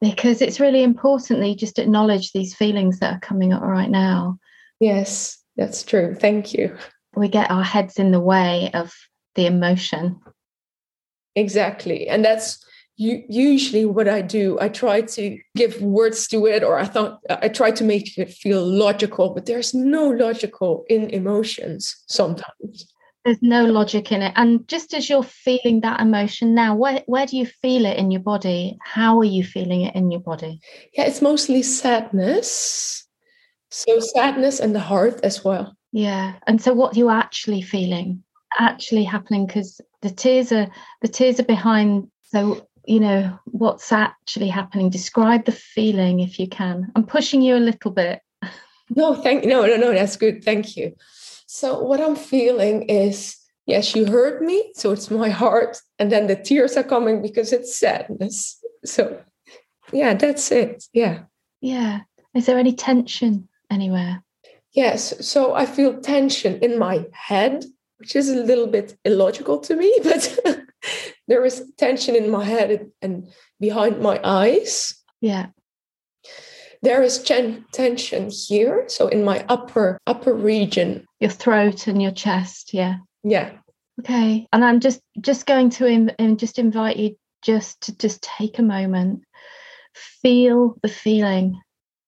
because 0.00 0.42
it's 0.42 0.60
really 0.60 0.82
important 0.82 1.40
that 1.40 1.48
you 1.48 1.56
just 1.56 1.78
acknowledge 1.78 2.32
these 2.32 2.54
feelings 2.54 2.98
that 2.98 3.14
are 3.14 3.20
coming 3.20 3.52
up 3.52 3.62
right 3.62 3.90
now. 3.90 4.38
Yes, 4.80 5.38
that's 5.56 5.84
true. 5.84 6.14
Thank 6.14 6.52
you 6.52 6.76
we 7.14 7.28
get 7.28 7.50
our 7.50 7.62
heads 7.62 7.98
in 7.98 8.10
the 8.10 8.20
way 8.20 8.70
of 8.74 8.92
the 9.34 9.46
emotion. 9.46 10.20
Exactly. 11.34 12.08
And 12.08 12.24
that's 12.24 12.64
usually 12.96 13.84
what 13.84 14.08
I 14.08 14.20
do. 14.20 14.58
I 14.60 14.68
try 14.68 15.00
to 15.00 15.38
give 15.56 15.80
words 15.80 16.28
to 16.28 16.46
it, 16.46 16.62
or 16.62 16.78
I 16.78 16.84
thought 16.84 17.20
I 17.30 17.48
try 17.48 17.70
to 17.72 17.84
make 17.84 18.16
it 18.18 18.30
feel 18.30 18.64
logical, 18.64 19.30
but 19.30 19.46
there's 19.46 19.74
no 19.74 20.08
logical 20.08 20.84
in 20.88 21.10
emotions 21.10 21.96
sometimes. 22.06 22.86
There's 23.24 23.40
no 23.40 23.64
logic 23.64 24.12
in 24.12 24.20
it. 24.20 24.32
And 24.36 24.66
just 24.68 24.94
as 24.94 25.08
you're 25.08 25.22
feeling 25.22 25.80
that 25.80 26.00
emotion 26.00 26.54
now, 26.54 26.74
where, 26.74 27.02
where 27.06 27.24
do 27.24 27.36
you 27.36 27.46
feel 27.46 27.86
it 27.86 27.96
in 27.96 28.10
your 28.10 28.20
body? 28.20 28.76
How 28.82 29.18
are 29.18 29.24
you 29.24 29.44
feeling 29.44 29.82
it 29.82 29.94
in 29.94 30.10
your 30.10 30.20
body? 30.20 30.60
Yeah, 30.92 31.04
it's 31.04 31.22
mostly 31.22 31.62
sadness. 31.62 33.06
So 33.70 34.00
sadness 34.00 34.60
and 34.60 34.74
the 34.74 34.80
heart 34.80 35.20
as 35.22 35.44
well. 35.44 35.76
Yeah. 35.92 36.34
And 36.46 36.60
so 36.60 36.72
what 36.72 36.96
you're 36.96 37.10
actually 37.10 37.62
feeling, 37.62 38.22
actually 38.58 39.04
happening, 39.04 39.46
because 39.46 39.80
the 40.00 40.10
tears 40.10 40.50
are 40.52 40.68
the 41.02 41.08
tears 41.08 41.38
are 41.38 41.44
behind 41.44 42.08
So, 42.32 42.66
you 42.86 42.98
know, 42.98 43.38
what's 43.44 43.92
actually 43.92 44.48
happening? 44.48 44.88
Describe 44.88 45.44
the 45.44 45.52
feeling 45.52 46.20
if 46.20 46.38
you 46.38 46.48
can. 46.48 46.90
I'm 46.96 47.04
pushing 47.04 47.42
you 47.42 47.56
a 47.56 47.58
little 47.58 47.90
bit. 47.90 48.20
No, 48.96 49.14
thank 49.14 49.44
no, 49.44 49.66
no, 49.66 49.76
no, 49.76 49.92
that's 49.92 50.16
good. 50.16 50.42
Thank 50.42 50.76
you. 50.76 50.96
So 51.46 51.82
what 51.82 52.00
I'm 52.00 52.16
feeling 52.16 52.84
is 52.84 53.36
yes, 53.66 53.94
you 53.94 54.06
heard 54.06 54.42
me, 54.42 54.72
so 54.74 54.92
it's 54.92 55.10
my 55.10 55.28
heart, 55.28 55.78
and 55.98 56.10
then 56.10 56.26
the 56.26 56.36
tears 56.36 56.76
are 56.76 56.82
coming 56.82 57.22
because 57.22 57.52
it's 57.52 57.76
sadness. 57.76 58.58
So 58.84 59.20
yeah, 59.92 60.14
that's 60.14 60.50
it. 60.50 60.84
Yeah. 60.92 61.24
Yeah. 61.60 62.00
Is 62.34 62.46
there 62.46 62.58
any 62.58 62.72
tension 62.72 63.48
anywhere? 63.70 64.24
Yes. 64.72 65.26
So 65.26 65.54
I 65.54 65.66
feel 65.66 66.00
tension 66.00 66.58
in 66.60 66.78
my 66.78 67.06
head, 67.12 67.64
which 67.98 68.16
is 68.16 68.28
a 68.30 68.36
little 68.36 68.66
bit 68.66 68.96
illogical 69.04 69.58
to 69.60 69.76
me, 69.76 69.92
but 70.02 70.38
there 71.28 71.44
is 71.44 71.70
tension 71.76 72.16
in 72.16 72.30
my 72.30 72.44
head 72.44 72.90
and 73.00 73.28
behind 73.60 74.00
my 74.00 74.20
eyes. 74.24 74.94
Yeah. 75.20 75.46
There 76.82 77.02
is 77.02 77.22
ten- 77.22 77.64
tension 77.72 78.30
here, 78.30 78.84
so 78.88 79.06
in 79.06 79.22
my 79.22 79.44
upper 79.48 79.98
upper 80.06 80.34
region, 80.34 81.06
your 81.20 81.30
throat 81.30 81.86
and 81.86 82.02
your 82.02 82.10
chest. 82.10 82.74
Yeah. 82.74 82.96
Yeah. 83.22 83.52
Okay. 84.00 84.48
And 84.52 84.64
I'm 84.64 84.80
just 84.80 85.00
just 85.20 85.46
going 85.46 85.70
to 85.70 85.86
Im- 85.86 86.36
just 86.36 86.58
invite 86.58 86.96
you 86.96 87.16
just 87.42 87.82
to 87.82 87.96
just 87.96 88.22
take 88.22 88.58
a 88.58 88.62
moment, 88.62 89.22
feel 89.94 90.76
the 90.82 90.88
feeling, 90.88 91.60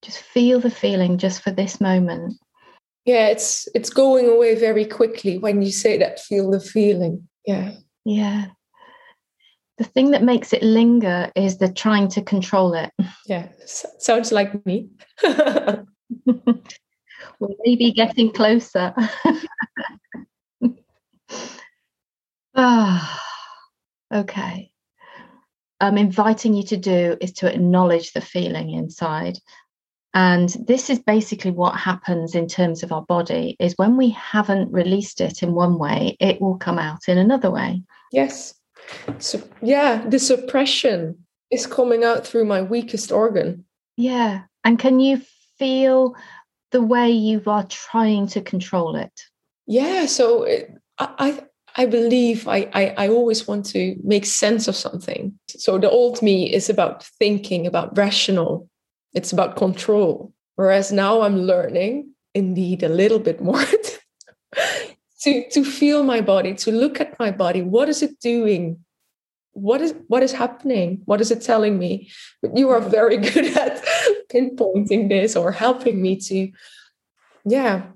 just 0.02 0.18
feel 0.18 0.58
the 0.60 0.70
feeling 0.70 1.18
just 1.18 1.42
for 1.42 1.52
this 1.52 1.80
moment. 1.80 2.34
Yeah, 3.04 3.28
it's 3.28 3.68
it's 3.74 3.90
going 3.90 4.28
away 4.28 4.54
very 4.54 4.86
quickly 4.86 5.38
when 5.38 5.62
you 5.62 5.70
say 5.70 5.98
that. 5.98 6.20
Feel 6.20 6.50
the 6.50 6.60
feeling. 6.60 7.28
Yeah. 7.46 7.72
Yeah 8.04 8.46
the 9.78 9.84
thing 9.84 10.12
that 10.12 10.22
makes 10.22 10.52
it 10.52 10.62
linger 10.62 11.30
is 11.34 11.58
the 11.58 11.72
trying 11.72 12.08
to 12.08 12.22
control 12.22 12.74
it. 12.74 12.90
Yeah, 13.26 13.48
sounds 13.66 14.30
like 14.30 14.64
me. 14.64 14.90
We're 15.24 15.84
maybe 17.64 17.92
getting 17.92 18.32
closer. 18.32 18.94
ah, 22.54 23.22
okay. 24.14 24.70
I'm 25.80 25.98
inviting 25.98 26.54
you 26.54 26.62
to 26.66 26.76
do 26.76 27.16
is 27.20 27.32
to 27.34 27.52
acknowledge 27.52 28.12
the 28.12 28.20
feeling 28.20 28.70
inside. 28.70 29.38
And 30.14 30.48
this 30.66 30.90
is 30.90 31.00
basically 31.00 31.50
what 31.50 31.76
happens 31.76 32.36
in 32.36 32.46
terms 32.46 32.82
of 32.82 32.92
our 32.92 33.02
body 33.02 33.56
is 33.58 33.74
when 33.76 33.96
we 33.96 34.10
haven't 34.10 34.72
released 34.72 35.20
it 35.20 35.42
in 35.42 35.54
one 35.54 35.76
way, 35.76 36.16
it 36.20 36.40
will 36.40 36.56
come 36.56 36.78
out 36.78 37.08
in 37.08 37.18
another 37.18 37.50
way. 37.50 37.82
Yes. 38.12 38.54
So, 39.18 39.42
yeah, 39.60 40.06
the 40.08 40.20
suppression 40.20 41.18
is 41.50 41.66
coming 41.66 42.04
out 42.04 42.24
through 42.24 42.44
my 42.44 42.62
weakest 42.62 43.10
organ. 43.10 43.64
Yeah. 43.96 44.42
And 44.62 44.78
can 44.78 45.00
you 45.00 45.20
feel 45.58 46.14
the 46.70 46.82
way 46.82 47.10
you 47.10 47.42
are 47.46 47.64
trying 47.64 48.28
to 48.28 48.40
control 48.40 48.96
it? 48.96 49.12
Yeah. 49.66 50.06
So 50.06 50.44
it, 50.44 50.70
I, 50.98 51.42
I 51.76 51.86
believe 51.86 52.46
I, 52.46 52.68
I, 52.72 52.94
I 52.96 53.08
always 53.08 53.48
want 53.48 53.66
to 53.66 53.96
make 54.04 54.26
sense 54.26 54.68
of 54.68 54.76
something. 54.76 55.38
So 55.48 55.78
the 55.78 55.90
old 55.90 56.22
me 56.22 56.52
is 56.52 56.70
about 56.70 57.04
thinking, 57.18 57.66
about 57.66 57.96
rational. 57.96 58.68
It's 59.14 59.32
about 59.32 59.56
control. 59.56 60.32
Whereas 60.56 60.92
now 60.92 61.22
I'm 61.22 61.42
learning, 61.42 62.10
indeed, 62.34 62.82
a 62.82 62.88
little 62.88 63.18
bit 63.18 63.40
more 63.40 63.64
to 65.22 65.50
to 65.50 65.64
feel 65.64 66.02
my 66.02 66.20
body 66.20 66.54
to 66.54 66.70
look 66.70 67.00
at 67.00 67.18
my 67.18 67.30
body. 67.30 67.62
What 67.62 67.88
is 67.88 68.02
it 68.02 68.20
doing? 68.20 68.84
What 69.52 69.80
is 69.80 69.94
what 70.08 70.22
is 70.22 70.32
happening? 70.32 71.02
What 71.06 71.20
is 71.20 71.30
it 71.30 71.42
telling 71.42 71.78
me? 71.78 72.10
But 72.42 72.56
you 72.56 72.70
are 72.70 72.80
very 72.80 73.16
good 73.32 73.56
at 73.56 73.84
pinpointing 74.32 75.08
this 75.08 75.36
or 75.36 75.50
helping 75.50 76.00
me 76.02 76.16
to 76.28 76.50
yeah. 77.44 77.86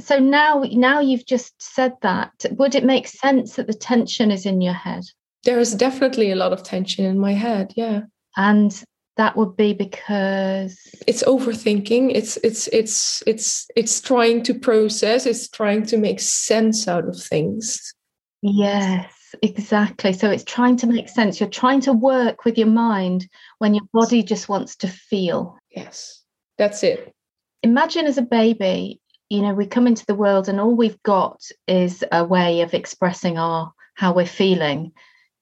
So 0.00 0.18
now 0.18 0.64
now 0.72 1.00
you've 1.00 1.26
just 1.26 1.54
said 1.62 1.92
that 2.02 2.32
would 2.52 2.74
it 2.74 2.84
make 2.84 3.06
sense 3.06 3.56
that 3.56 3.66
the 3.66 3.74
tension 3.74 4.30
is 4.30 4.46
in 4.46 4.60
your 4.60 4.74
head? 4.74 5.04
There 5.44 5.60
is 5.60 5.74
definitely 5.74 6.30
a 6.30 6.36
lot 6.36 6.52
of 6.52 6.62
tension 6.62 7.04
in 7.04 7.18
my 7.18 7.32
head 7.32 7.72
yeah. 7.76 8.02
And 8.36 8.72
that 9.16 9.36
would 9.36 9.56
be 9.56 9.74
because 9.74 10.78
it's 11.06 11.22
overthinking. 11.24 12.12
It's 12.14 12.36
it's 12.38 12.68
it's 12.68 13.22
it's 13.26 13.68
it's 13.76 14.00
trying 14.00 14.42
to 14.44 14.54
process. 14.54 15.26
It's 15.26 15.48
trying 15.48 15.84
to 15.86 15.96
make 15.96 16.20
sense 16.20 16.88
out 16.88 17.06
of 17.06 17.20
things. 17.20 17.94
Yes 18.42 19.12
exactly. 19.42 20.12
So 20.12 20.30
it's 20.30 20.44
trying 20.44 20.76
to 20.76 20.86
make 20.86 21.08
sense. 21.08 21.40
You're 21.40 21.48
trying 21.48 21.80
to 21.82 21.92
work 21.94 22.44
with 22.44 22.58
your 22.58 22.66
mind 22.66 23.26
when 23.58 23.72
your 23.72 23.84
body 23.92 24.22
just 24.22 24.48
wants 24.48 24.76
to 24.76 24.88
feel. 24.88 25.56
Yes. 25.70 26.22
That's 26.58 26.82
it. 26.82 27.14
Imagine 27.62 28.04
as 28.06 28.18
a 28.18 28.22
baby 28.22 29.00
you 29.32 29.40
know 29.40 29.54
we 29.54 29.64
come 29.66 29.86
into 29.86 30.04
the 30.04 30.14
world 30.14 30.46
and 30.46 30.60
all 30.60 30.76
we've 30.76 31.02
got 31.04 31.40
is 31.66 32.04
a 32.12 32.22
way 32.22 32.60
of 32.60 32.74
expressing 32.74 33.38
our 33.38 33.72
how 33.94 34.12
we're 34.12 34.26
feeling 34.26 34.92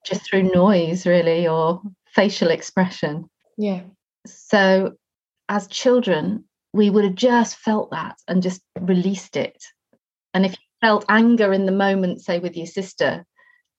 just 0.06 0.24
through 0.24 0.44
noise 0.44 1.06
really 1.06 1.48
or 1.48 1.82
facial 2.14 2.50
expression 2.50 3.28
yeah. 3.56 3.82
So 4.26 4.92
as 5.48 5.66
children, 5.66 6.44
we 6.72 6.90
would 6.90 7.04
have 7.04 7.14
just 7.14 7.56
felt 7.56 7.90
that 7.90 8.16
and 8.28 8.42
just 8.42 8.62
released 8.80 9.36
it. 9.36 9.62
And 10.32 10.46
if 10.46 10.52
you 10.52 10.58
felt 10.80 11.04
anger 11.08 11.52
in 11.52 11.66
the 11.66 11.72
moment, 11.72 12.20
say 12.20 12.38
with 12.38 12.56
your 12.56 12.66
sister, 12.66 13.24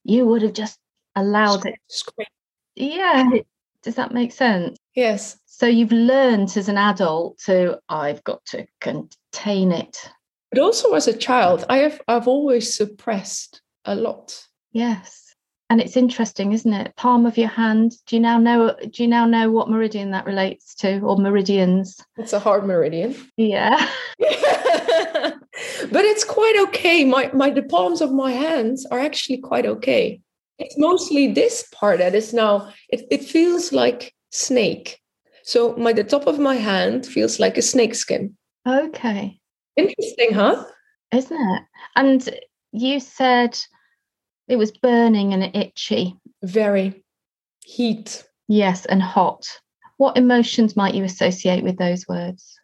you 0.03 0.25
would 0.25 0.41
have 0.41 0.53
just 0.53 0.77
allowed 1.15 1.65
it. 1.65 1.75
Scream. 1.89 2.27
Yeah. 2.75 3.29
Does 3.83 3.95
that 3.95 4.13
make 4.13 4.31
sense? 4.31 4.77
Yes. 4.95 5.37
So 5.45 5.65
you've 5.65 5.91
learned 5.91 6.55
as 6.57 6.69
an 6.69 6.77
adult 6.77 7.39
to, 7.45 7.79
I've 7.87 8.23
got 8.23 8.43
to 8.47 8.65
contain 8.79 9.71
it. 9.71 10.09
But 10.51 10.61
also 10.61 10.93
as 10.93 11.07
a 11.07 11.17
child, 11.17 11.65
I 11.69 11.77
have 11.77 12.01
I've 12.07 12.27
always 12.27 12.75
suppressed 12.75 13.61
a 13.85 13.95
lot. 13.95 14.45
Yes 14.73 15.30
and 15.71 15.79
it's 15.79 15.95
interesting 15.95 16.51
isn't 16.51 16.73
it? 16.73 16.93
Palm 16.97 17.25
of 17.25 17.37
your 17.37 17.47
hand. 17.47 17.93
Do 18.05 18.17
you 18.17 18.21
now 18.21 18.37
know 18.37 18.75
do 18.91 19.03
you 19.03 19.07
now 19.07 19.25
know 19.25 19.49
what 19.49 19.69
meridian 19.69 20.11
that 20.11 20.25
relates 20.25 20.75
to 20.75 20.99
or 20.99 21.15
meridians? 21.15 21.97
It's 22.17 22.33
a 22.33 22.39
hard 22.39 22.65
meridian. 22.65 23.15
Yeah. 23.37 23.89
But 25.91 26.05
it's 26.05 26.23
quite 26.23 26.57
okay. 26.67 27.05
My 27.05 27.31
my 27.33 27.49
the 27.49 27.63
palms 27.63 28.01
of 28.01 28.11
my 28.11 28.31
hands 28.31 28.85
are 28.91 28.99
actually 28.99 29.37
quite 29.37 29.65
okay. 29.65 30.21
It's 30.59 30.77
mostly 30.77 31.31
this 31.31 31.65
part 31.73 31.99
that 31.99 32.15
is 32.15 32.33
now 32.33 32.71
it, 32.89 33.05
it 33.09 33.23
feels 33.23 33.71
like 33.71 34.13
snake. 34.29 34.99
So 35.43 35.75
my 35.77 35.93
the 35.93 36.03
top 36.03 36.27
of 36.27 36.37
my 36.37 36.55
hand 36.55 37.05
feels 37.05 37.39
like 37.39 37.57
a 37.57 37.61
snake 37.61 37.95
skin. 37.95 38.35
Okay. 38.67 39.39
Interesting 39.75 40.33
huh? 40.33 40.65
Isn't 41.13 41.41
it? 41.55 41.63
And 41.95 42.29
you 42.71 42.99
said 42.99 43.57
it 44.51 44.57
was 44.57 44.71
burning 44.71 45.33
and 45.33 45.55
itchy. 45.55 46.13
Very 46.43 47.05
heat. 47.63 48.25
Yes, 48.49 48.85
and 48.85 49.01
hot. 49.01 49.47
What 49.95 50.17
emotions 50.17 50.75
might 50.75 50.93
you 50.93 51.05
associate 51.05 51.63
with 51.63 51.77
those 51.77 52.05
words? 52.05 52.59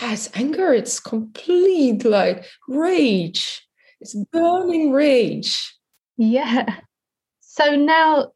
Yes, 0.00 0.28
anger. 0.34 0.74
It's 0.74 0.98
complete 0.98 2.04
like 2.04 2.44
rage. 2.68 3.64
It's 4.00 4.16
burning 4.32 4.90
rage. 4.90 5.72
Yeah. 6.16 6.80
So 7.40 7.76
now, 7.76 8.32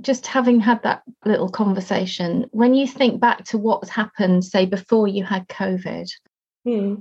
just 0.00 0.24
having 0.24 0.60
had 0.60 0.84
that 0.84 1.02
little 1.24 1.48
conversation, 1.48 2.46
when 2.52 2.74
you 2.74 2.86
think 2.86 3.20
back 3.20 3.44
to 3.46 3.58
what's 3.58 3.88
happened, 3.88 4.44
say 4.44 4.66
before 4.66 5.08
you 5.08 5.24
had 5.24 5.48
COVID, 5.48 6.08
hmm. 6.62 6.94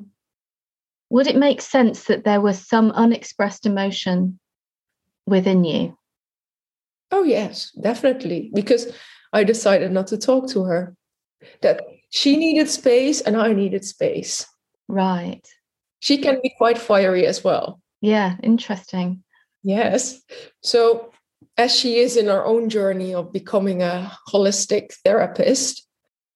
would 1.12 1.28
it 1.28 1.36
make 1.36 1.62
sense 1.62 2.06
that 2.06 2.23
there 2.23 2.41
was 2.41 2.67
some 2.67 2.89
unexpressed 2.91 3.67
emotion 3.67 4.39
within 5.25 5.63
you? 5.63 5.97
Oh, 7.12 7.23
yes, 7.23 7.71
definitely. 7.79 8.51
Because 8.53 8.91
I 9.31 9.43
decided 9.43 9.91
not 9.91 10.07
to 10.07 10.17
talk 10.17 10.49
to 10.49 10.63
her, 10.63 10.95
that 11.62 11.81
she 12.09 12.38
needed 12.38 12.69
space 12.69 13.21
and 13.21 13.36
I 13.36 13.53
needed 13.53 13.86
space. 13.86 14.45
Right. 14.88 15.47
She 15.99 16.17
can 16.17 16.39
be 16.41 16.53
quite 16.57 16.77
fiery 16.77 17.25
as 17.25 17.43
well. 17.43 17.79
Yeah, 18.01 18.36
interesting. 18.43 19.23
Yes. 19.63 20.21
So, 20.62 21.12
as 21.57 21.73
she 21.73 21.97
is 21.97 22.17
in 22.17 22.27
her 22.27 22.43
own 22.45 22.69
journey 22.69 23.13
of 23.13 23.31
becoming 23.31 23.81
a 23.81 24.12
holistic 24.27 24.93
therapist, 25.05 25.88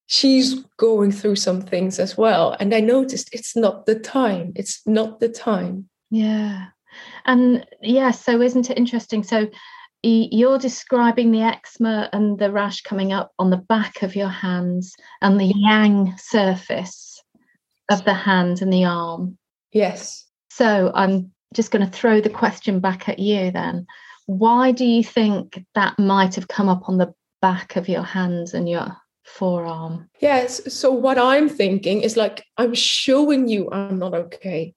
she's 0.06 0.64
going 0.78 1.12
through 1.12 1.36
some 1.36 1.62
things 1.62 2.00
as 2.00 2.18
well. 2.18 2.56
And 2.60 2.74
I 2.74 2.80
noticed 2.80 3.30
it's 3.34 3.56
not 3.56 3.86
the 3.86 4.00
time. 4.00 4.54
It's 4.56 4.82
not 4.88 5.20
the 5.20 5.30
time. 5.30 5.90
Yeah. 6.10 6.68
And 7.26 7.66
yeah, 7.82 8.12
so 8.12 8.42
isn't 8.42 8.70
it 8.70 8.78
interesting? 8.78 9.24
So 9.24 9.48
you're 10.04 10.60
describing 10.60 11.32
the 11.32 11.42
eczema 11.42 12.10
and 12.14 12.40
the 12.40 12.52
rash 12.52 12.82
coming 12.82 13.14
up 13.14 13.32
on 13.40 13.50
the 13.50 13.58
back 13.58 14.04
of 14.04 14.16
your 14.16 14.30
hands 14.30 14.96
and 15.22 15.40
the 15.40 15.52
yang 15.56 16.16
surface 16.18 17.22
of 17.90 18.04
the 18.06 18.14
hand 18.14 18.62
and 18.62 18.72
the 18.72 18.86
arm. 18.86 19.38
Yes. 19.72 20.26
So 20.50 20.92
I'm 20.94 21.32
just 21.54 21.72
going 21.72 21.86
to 21.86 21.92
throw 21.92 22.22
the 22.22 22.30
question 22.30 22.80
back 22.80 23.10
at 23.10 23.20
you 23.20 23.52
then. 23.52 23.86
Why 24.26 24.72
do 24.72 24.86
you 24.86 25.04
think 25.04 25.64
that 25.76 25.98
might 25.98 26.36
have 26.36 26.48
come 26.48 26.70
up 26.70 26.90
on 26.90 26.98
the 26.98 27.14
back 27.42 27.76
of 27.76 27.88
your 27.88 28.04
hands 28.04 28.54
and 28.54 28.68
your 28.68 28.96
forearm? 29.24 30.10
Yes. 30.20 30.74
So, 30.74 30.92
what 30.92 31.18
I'm 31.18 31.48
thinking 31.48 32.02
is 32.02 32.18
like, 32.18 32.44
I'm 32.58 32.74
showing 32.74 33.48
you 33.48 33.72
I'm 33.72 34.00
not 34.00 34.14
okay. 34.14 34.74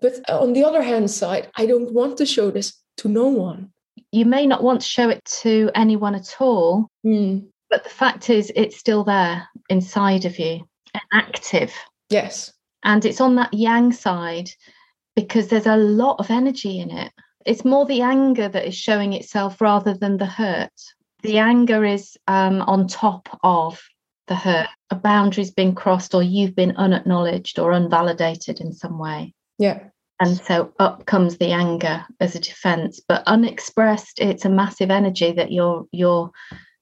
But 0.00 0.28
on 0.30 0.52
the 0.52 0.64
other 0.64 0.82
hand 0.82 1.10
side, 1.10 1.48
I 1.56 1.66
don't 1.66 1.92
want 1.92 2.16
to 2.18 2.26
show 2.26 2.50
this 2.50 2.78
to 2.98 3.08
no 3.08 3.26
one. 3.28 3.72
You 4.12 4.24
may 4.24 4.46
not 4.46 4.62
want 4.62 4.80
to 4.80 4.88
show 4.88 5.08
it 5.08 5.24
to 5.42 5.70
anyone 5.74 6.14
at 6.14 6.36
all, 6.40 6.88
Mm. 7.06 7.46
but 7.68 7.84
the 7.84 7.90
fact 7.90 8.30
is, 8.30 8.50
it's 8.56 8.78
still 8.78 9.04
there 9.04 9.48
inside 9.68 10.24
of 10.24 10.38
you, 10.38 10.64
and 10.94 11.02
active. 11.12 11.72
Yes. 12.08 12.52
And 12.82 13.04
it's 13.04 13.20
on 13.20 13.36
that 13.36 13.52
yang 13.54 13.92
side 13.92 14.50
because 15.14 15.48
there's 15.48 15.66
a 15.66 15.76
lot 15.76 16.16
of 16.18 16.30
energy 16.30 16.80
in 16.80 16.90
it. 16.90 17.12
It's 17.46 17.64
more 17.64 17.86
the 17.86 18.02
anger 18.02 18.48
that 18.48 18.66
is 18.66 18.74
showing 18.74 19.12
itself 19.12 19.60
rather 19.60 19.94
than 19.94 20.16
the 20.16 20.26
hurt. 20.26 20.72
The 21.22 21.38
anger 21.38 21.84
is 21.84 22.16
um, 22.26 22.62
on 22.62 22.86
top 22.88 23.28
of 23.42 23.80
the 24.26 24.34
hurt. 24.34 24.68
A 24.90 24.94
boundary's 24.94 25.50
been 25.50 25.74
crossed, 25.74 26.14
or 26.14 26.22
you've 26.22 26.54
been 26.56 26.76
unacknowledged 26.76 27.58
or 27.58 27.72
unvalidated 27.72 28.60
in 28.60 28.72
some 28.72 28.98
way. 28.98 29.34
Yeah. 29.60 29.80
And 30.20 30.36
so 30.38 30.72
up 30.78 31.06
comes 31.06 31.36
the 31.36 31.52
anger 31.52 32.04
as 32.18 32.34
a 32.34 32.40
defense, 32.40 33.00
but 33.06 33.22
unexpressed, 33.26 34.18
it's 34.18 34.44
a 34.44 34.50
massive 34.50 34.90
energy 34.90 35.32
that 35.32 35.52
you're 35.52 35.86
you're 35.92 36.30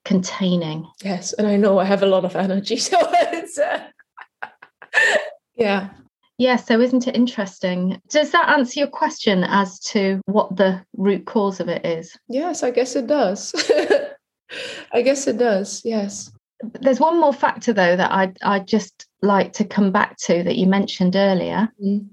containing. 0.04 0.88
Yes. 1.04 1.32
And 1.34 1.46
I 1.46 1.56
know 1.56 1.78
I 1.78 1.84
have 1.84 2.02
a 2.02 2.06
lot 2.06 2.24
of 2.24 2.34
energy. 2.36 2.76
So 2.78 2.96
it's, 3.00 3.58
uh, 3.58 3.88
yeah. 5.56 5.90
Yeah, 6.38 6.56
so 6.56 6.80
isn't 6.80 7.08
it 7.08 7.16
interesting? 7.16 8.00
Does 8.08 8.30
that 8.30 8.48
answer 8.48 8.78
your 8.78 8.88
question 8.88 9.42
as 9.44 9.80
to 9.80 10.20
what 10.26 10.56
the 10.56 10.80
root 10.96 11.26
cause 11.26 11.58
of 11.58 11.68
it 11.68 11.84
is? 11.84 12.16
Yes, 12.28 12.62
I 12.62 12.70
guess 12.70 12.94
it 12.94 13.08
does. 13.08 13.54
I 14.92 15.02
guess 15.02 15.26
it 15.26 15.36
does. 15.36 15.82
Yes. 15.84 16.30
There's 16.80 17.00
one 17.00 17.20
more 17.20 17.32
factor 17.32 17.72
though 17.72 17.96
that 17.96 18.10
I'd 18.10 18.38
I'd 18.42 18.66
just 18.66 19.06
like 19.20 19.52
to 19.54 19.64
come 19.64 19.92
back 19.92 20.16
to 20.24 20.42
that 20.44 20.56
you 20.56 20.66
mentioned 20.66 21.16
earlier, 21.16 21.68
Mm. 21.84 22.08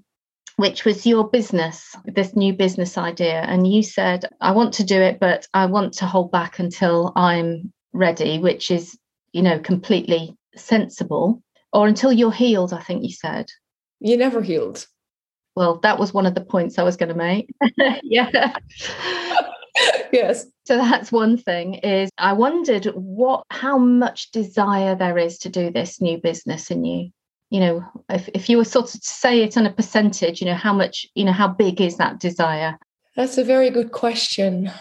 Which 0.57 0.85
was 0.85 1.05
your 1.05 1.29
business, 1.29 1.95
this 2.05 2.35
new 2.35 2.53
business 2.53 2.97
idea. 2.97 3.41
And 3.41 3.71
you 3.71 3.83
said, 3.83 4.25
I 4.41 4.51
want 4.51 4.73
to 4.75 4.83
do 4.83 5.01
it, 5.01 5.19
but 5.19 5.47
I 5.53 5.65
want 5.65 5.93
to 5.95 6.05
hold 6.05 6.31
back 6.31 6.59
until 6.59 7.11
I'm 7.15 7.73
ready, 7.93 8.39
which 8.39 8.71
is, 8.71 8.97
you 9.33 9.41
know, 9.41 9.59
completely 9.59 10.35
sensible. 10.55 11.41
Or 11.73 11.87
until 11.87 12.11
you're 12.11 12.31
healed, 12.31 12.73
I 12.73 12.81
think 12.81 13.03
you 13.03 13.11
said. 13.11 13.47
You 13.99 14.15
never 14.15 14.41
healed. 14.41 14.85
Well, 15.55 15.79
that 15.83 15.99
was 15.99 16.13
one 16.13 16.25
of 16.25 16.35
the 16.35 16.41
points 16.41 16.77
I 16.77 16.83
was 16.83 16.95
going 16.95 17.09
to 17.09 17.15
make. 17.15 17.49
yeah. 18.03 18.57
yes. 20.11 20.45
So 20.65 20.77
that's 20.77 21.11
one 21.11 21.37
thing 21.37 21.75
is 21.75 22.09
I 22.17 22.33
wondered 22.33 22.85
what 22.95 23.43
how 23.51 23.77
much 23.77 24.31
desire 24.31 24.95
there 24.95 25.17
is 25.17 25.37
to 25.39 25.49
do 25.49 25.69
this 25.69 26.01
new 26.01 26.17
business 26.17 26.71
in 26.71 26.85
you. 26.85 27.11
You 27.49 27.59
know, 27.59 27.85
if, 28.09 28.27
if 28.33 28.49
you 28.49 28.57
were 28.57 28.65
sort 28.65 28.93
of 28.93 29.01
to 29.01 29.07
say 29.07 29.43
it 29.43 29.57
on 29.57 29.65
a 29.65 29.73
percentage, 29.73 30.41
you 30.41 30.47
know, 30.47 30.55
how 30.55 30.73
much, 30.73 31.05
you 31.15 31.23
know, 31.23 31.31
how 31.31 31.47
big 31.47 31.79
is 31.79 31.97
that 31.97 32.19
desire? 32.19 32.77
That's 33.15 33.37
a 33.37 33.43
very 33.43 33.69
good 33.69 33.91
question. 33.91 34.71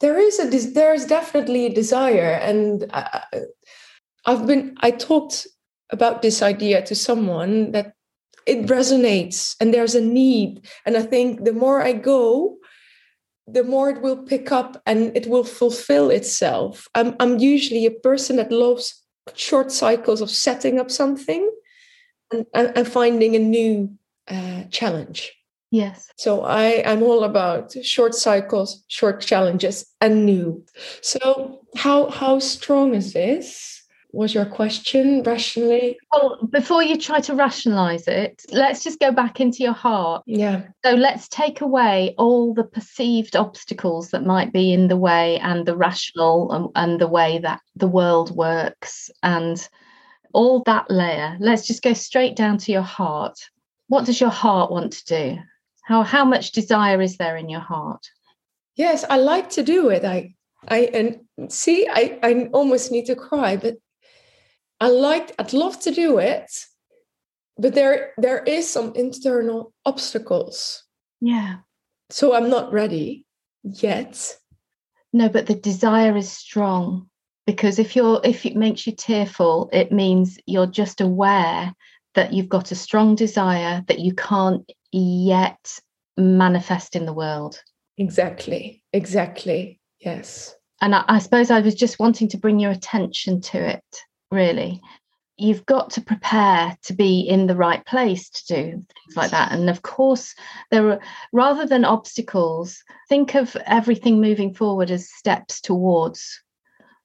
There 0.00 0.18
is 0.18 0.38
a 0.40 0.48
there 0.72 0.94
is 0.94 1.04
definitely 1.04 1.66
a 1.66 1.74
desire, 1.74 2.32
and 2.42 2.86
I, 2.92 3.22
I've 4.24 4.46
been 4.46 4.74
I 4.80 4.90
talked 4.90 5.46
about 5.90 6.22
this 6.22 6.40
idea 6.40 6.82
to 6.86 6.94
someone 6.94 7.72
that 7.72 7.92
it 8.46 8.66
resonates, 8.66 9.54
and 9.60 9.74
there's 9.74 9.94
a 9.94 10.00
need, 10.00 10.66
and 10.86 10.96
I 10.96 11.02
think 11.02 11.44
the 11.44 11.52
more 11.52 11.82
I 11.82 11.92
go, 11.92 12.56
the 13.46 13.62
more 13.62 13.90
it 13.90 14.00
will 14.00 14.16
pick 14.16 14.50
up 14.52 14.80
and 14.86 15.16
it 15.16 15.26
will 15.26 15.44
fulfill 15.44 16.10
itself. 16.10 16.88
I'm 16.94 17.14
I'm 17.20 17.38
usually 17.38 17.86
a 17.86 17.90
person 17.90 18.36
that 18.36 18.50
loves 18.50 18.94
short 19.34 19.70
cycles 19.72 20.20
of 20.20 20.30
setting 20.30 20.78
up 20.78 20.90
something 20.90 21.50
and, 22.32 22.46
and, 22.54 22.72
and 22.76 22.88
finding 22.88 23.36
a 23.36 23.38
new 23.38 23.92
uh, 24.28 24.64
challenge. 24.70 25.32
Yes. 25.70 26.10
So 26.16 26.42
I, 26.42 26.82
I'm 26.84 27.02
all 27.02 27.22
about 27.22 27.72
short 27.84 28.14
cycles, 28.14 28.84
short 28.88 29.20
challenges, 29.20 29.86
and 30.00 30.26
new. 30.26 30.64
So 31.00 31.60
how 31.76 32.10
how 32.10 32.40
strong 32.40 32.94
is 32.94 33.12
this? 33.12 33.79
Was 34.12 34.34
your 34.34 34.44
question 34.44 35.22
rationally? 35.22 35.98
Well, 36.12 36.38
before 36.50 36.82
you 36.82 36.98
try 36.98 37.20
to 37.20 37.34
rationalize 37.34 38.08
it, 38.08 38.42
let's 38.50 38.82
just 38.82 38.98
go 38.98 39.12
back 39.12 39.40
into 39.40 39.62
your 39.62 39.72
heart. 39.72 40.22
Yeah. 40.26 40.64
So 40.84 40.94
let's 40.94 41.28
take 41.28 41.60
away 41.60 42.14
all 42.18 42.52
the 42.52 42.64
perceived 42.64 43.36
obstacles 43.36 44.10
that 44.10 44.24
might 44.24 44.52
be 44.52 44.72
in 44.72 44.88
the 44.88 44.96
way 44.96 45.38
and 45.38 45.64
the 45.64 45.76
rational 45.76 46.50
and, 46.52 46.68
and 46.74 47.00
the 47.00 47.06
way 47.06 47.38
that 47.38 47.60
the 47.76 47.86
world 47.86 48.34
works 48.34 49.10
and 49.22 49.68
all 50.32 50.62
that 50.66 50.90
layer. 50.90 51.36
Let's 51.38 51.66
just 51.66 51.82
go 51.82 51.92
straight 51.92 52.34
down 52.34 52.58
to 52.58 52.72
your 52.72 52.82
heart. 52.82 53.38
What 53.88 54.06
does 54.06 54.20
your 54.20 54.30
heart 54.30 54.70
want 54.70 54.92
to 54.92 55.04
do? 55.04 55.38
How 55.82 56.02
how 56.02 56.24
much 56.24 56.52
desire 56.52 57.00
is 57.00 57.16
there 57.16 57.36
in 57.36 57.48
your 57.48 57.60
heart? 57.60 58.06
Yes, 58.76 59.04
I 59.08 59.16
like 59.16 59.50
to 59.50 59.62
do 59.62 59.88
it. 59.88 60.04
I 60.04 60.34
I 60.68 60.90
and 60.94 61.52
see, 61.52 61.88
I, 61.88 62.18
I 62.22 62.48
almost 62.52 62.92
need 62.92 63.06
to 63.06 63.16
cry, 63.16 63.56
but 63.56 63.76
I 64.80 64.88
like 64.88 65.34
I'd 65.38 65.52
love 65.52 65.78
to 65.80 65.90
do 65.90 66.18
it, 66.18 66.50
but 67.58 67.74
there 67.74 68.12
there 68.16 68.42
is 68.44 68.68
some 68.68 68.92
internal 68.94 69.72
obstacles. 69.84 70.84
Yeah. 71.20 71.56
So 72.08 72.34
I'm 72.34 72.50
not 72.50 72.72
ready 72.72 73.26
yet. 73.62 74.36
No, 75.12 75.28
but 75.28 75.46
the 75.46 75.54
desire 75.54 76.16
is 76.16 76.30
strong 76.30 77.08
because 77.46 77.78
if 77.78 77.94
you're 77.96 78.20
if 78.24 78.46
it 78.46 78.56
makes 78.56 78.86
you 78.86 78.94
tearful, 78.94 79.68
it 79.72 79.92
means 79.92 80.38
you're 80.46 80.66
just 80.66 81.00
aware 81.00 81.74
that 82.14 82.32
you've 82.32 82.48
got 82.48 82.72
a 82.72 82.74
strong 82.74 83.14
desire 83.14 83.84
that 83.86 84.00
you 84.00 84.14
can't 84.14 84.70
yet 84.92 85.78
manifest 86.16 86.96
in 86.96 87.06
the 87.06 87.12
world. 87.12 87.60
Exactly. 87.98 88.82
Exactly. 88.92 89.80
Yes. 90.00 90.54
And 90.80 90.94
I, 90.94 91.04
I 91.08 91.18
suppose 91.18 91.50
I 91.50 91.60
was 91.60 91.74
just 91.74 91.98
wanting 91.98 92.28
to 92.28 92.38
bring 92.38 92.58
your 92.58 92.70
attention 92.70 93.40
to 93.42 93.58
it, 93.58 93.84
really. 94.30 94.80
You've 95.36 95.64
got 95.64 95.90
to 95.90 96.02
prepare 96.02 96.76
to 96.84 96.92
be 96.92 97.20
in 97.20 97.46
the 97.46 97.56
right 97.56 97.84
place 97.86 98.28
to 98.28 98.46
do 98.54 98.62
things 98.72 99.16
like 99.16 99.30
that. 99.30 99.52
And 99.52 99.70
of 99.70 99.80
course, 99.82 100.34
there 100.70 100.90
are 100.90 101.00
rather 101.32 101.64
than 101.66 101.86
obstacles, 101.86 102.82
think 103.08 103.34
of 103.34 103.56
everything 103.64 104.20
moving 104.20 104.52
forward 104.52 104.90
as 104.90 105.10
steps 105.10 105.62
towards 105.62 106.42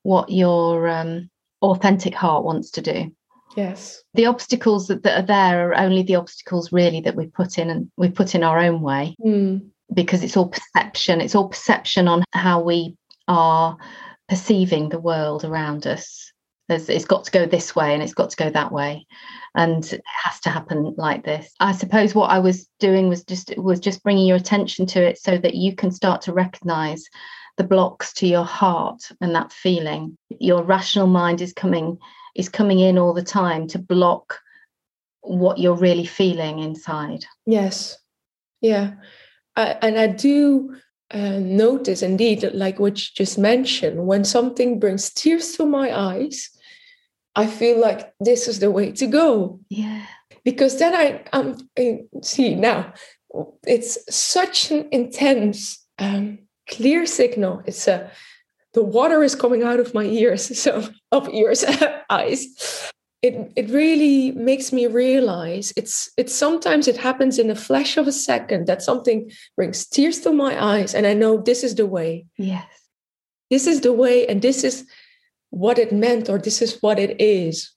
what 0.04 0.30
your 0.30 0.88
um, 0.90 1.30
authentic 1.62 2.14
heart 2.14 2.44
wants 2.44 2.72
to 2.72 2.82
do. 2.82 3.16
Yes. 3.56 4.04
The 4.16 4.26
obstacles 4.26 4.88
that, 4.88 5.04
that 5.04 5.24
are 5.24 5.26
there 5.26 5.70
are 5.70 5.78
only 5.78 6.04
the 6.04 6.16
obstacles 6.16 6.74
really 6.74 7.00
that 7.02 7.16
we 7.16 7.28
put 7.28 7.58
in 7.58 7.70
and 7.70 7.90
we 7.96 8.10
put 8.10 8.36
in 8.36 8.44
our 8.44 8.60
own 8.60 8.82
way 8.82 9.16
Mm. 9.26 9.70
because 9.94 10.24
it's 10.24 10.36
all 10.36 10.50
perception. 10.50 11.22
It's 11.22 11.36
all 11.36 11.48
perception 11.48 12.10
on 12.10 12.26
how 12.34 12.62
we 12.62 12.98
are 13.30 13.78
perceiving 14.28 14.90
the 14.90 15.00
world 15.00 15.46
around 15.46 15.88
us. 15.88 16.34
There's, 16.68 16.90
it's 16.90 17.06
got 17.06 17.26
to 17.26 17.32
go 17.32 17.46
this 17.46 17.76
way 17.76 17.94
and 17.94 18.02
it's 18.02 18.14
got 18.14 18.32
to 18.32 18.38
go 18.38 18.50
that 18.50 18.72
way, 18.72 19.06
and 19.54 19.86
it 19.94 20.02
has 20.24 20.40
to 20.42 20.50
happen 20.50 20.96
like 20.98 21.24
this. 21.24 21.54
I 21.60 21.74
suppose 21.74 22.16
what 22.16 22.32
I 22.32 22.40
was 22.40 22.68
doing 22.80 23.08
was 23.08 23.24
just 23.24 23.56
was 23.58 23.80
just 23.80 24.04
bringing 24.04 24.26
your 24.26 24.38
attention 24.38 24.86
to 24.88 25.02
it 25.02 25.20
so 25.20 25.38
that 25.38 25.56
you 25.56 25.76
can 25.76 25.92
start 25.92 26.22
to 26.24 26.34
recognise 26.34 27.04
the 27.58 27.64
blocks 27.64 28.14
to 28.14 28.28
your 28.28 28.44
heart 28.44 29.02
and 29.22 29.34
that 29.36 29.54
feeling. 29.54 30.18
Your 30.40 30.64
rational 30.64 31.08
mind 31.08 31.42
is 31.42 31.54
coming 31.54 31.98
is 32.36 32.50
coming 32.50 32.80
in 32.80 32.98
all 32.98 33.14
the 33.14 33.24
time 33.24 33.68
to 33.68 33.80
block 33.80 34.40
what 35.22 35.58
you're 35.58 35.76
really 35.76 36.06
feeling 36.06 36.60
inside. 36.60 37.26
Yes. 37.46 37.98
Yeah. 38.62 38.94
I, 39.56 39.78
and 39.82 39.98
I 39.98 40.08
do 40.08 40.76
uh, 41.12 41.40
notice 41.40 42.02
indeed, 42.02 42.44
like 42.54 42.80
what 42.80 43.00
you 43.00 43.06
just 43.16 43.38
mentioned, 43.38 44.06
when 44.06 44.26
something 44.26 44.80
brings 44.80 45.10
tears 45.12 45.54
to 45.54 45.66
my 45.66 45.98
eyes, 45.98 46.50
I 47.36 47.48
feel 47.48 47.80
like 47.80 48.14
this 48.20 48.48
is 48.48 48.60
the 48.60 48.72
way 48.72 48.92
to 48.94 49.08
go. 49.08 49.60
Yeah. 49.70 50.06
Because 50.44 50.80
then 50.80 50.96
I, 50.96 51.24
um, 51.34 51.58
I 51.78 52.02
see 52.22 52.56
now, 52.56 52.94
it's 53.66 53.98
such 54.10 54.72
an 54.72 54.88
intense, 54.92 55.86
um, 56.00 56.40
clear 56.70 57.06
signal. 57.06 57.62
It's 57.66 57.88
a, 57.88 58.10
the 58.74 58.84
water 58.84 59.24
is 59.24 59.36
coming 59.36 59.64
out 59.64 59.80
of 59.80 59.94
my 59.94 60.04
ears, 60.04 60.58
so 60.62 60.88
of 61.12 61.30
ears, 61.30 61.66
eyes. 62.10 62.92
It, 63.22 63.52
it 63.56 63.70
really 63.72 64.34
makes 64.34 64.72
me 64.72 64.86
realize 64.86 65.74
it's 65.76 66.12
it's 66.16 66.36
sometimes 66.36 66.88
it 66.88 66.96
happens 66.98 67.40
in 67.40 67.50
a 67.50 67.56
flash 67.56 67.98
of 67.98 68.08
a 68.08 68.12
second 68.12 68.68
that 68.68 68.84
something 68.84 69.32
brings 69.56 69.88
tears 69.88 70.20
to 70.22 70.32
my 70.32 70.64
eyes 70.64 70.94
and 70.94 71.08
I 71.08 71.16
know 71.16 71.42
this 71.42 71.64
is 71.64 71.74
the 71.74 71.88
way. 71.88 72.28
Yes. 72.38 72.68
This 73.50 73.66
is 73.66 73.82
the 73.82 73.94
way 73.94 74.28
and 74.28 74.44
this 74.44 74.64
is 74.64 74.86
what 75.50 75.80
it 75.80 75.92
meant 75.92 76.30
or 76.30 76.38
this 76.38 76.62
is 76.62 76.78
what 76.82 77.00
it 77.00 77.20
is. 77.22 77.72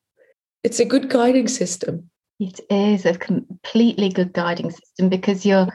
It's 0.64 0.81
a 0.81 0.85
good 0.85 1.09
guiding 1.09 1.48
system. 1.48 2.11
It 2.40 2.61
is 2.70 3.04
a 3.07 3.16
completely 3.16 4.09
good 4.09 4.33
guiding 4.33 4.70
system 4.70 5.09
because 5.09 5.44
you're 5.44 5.68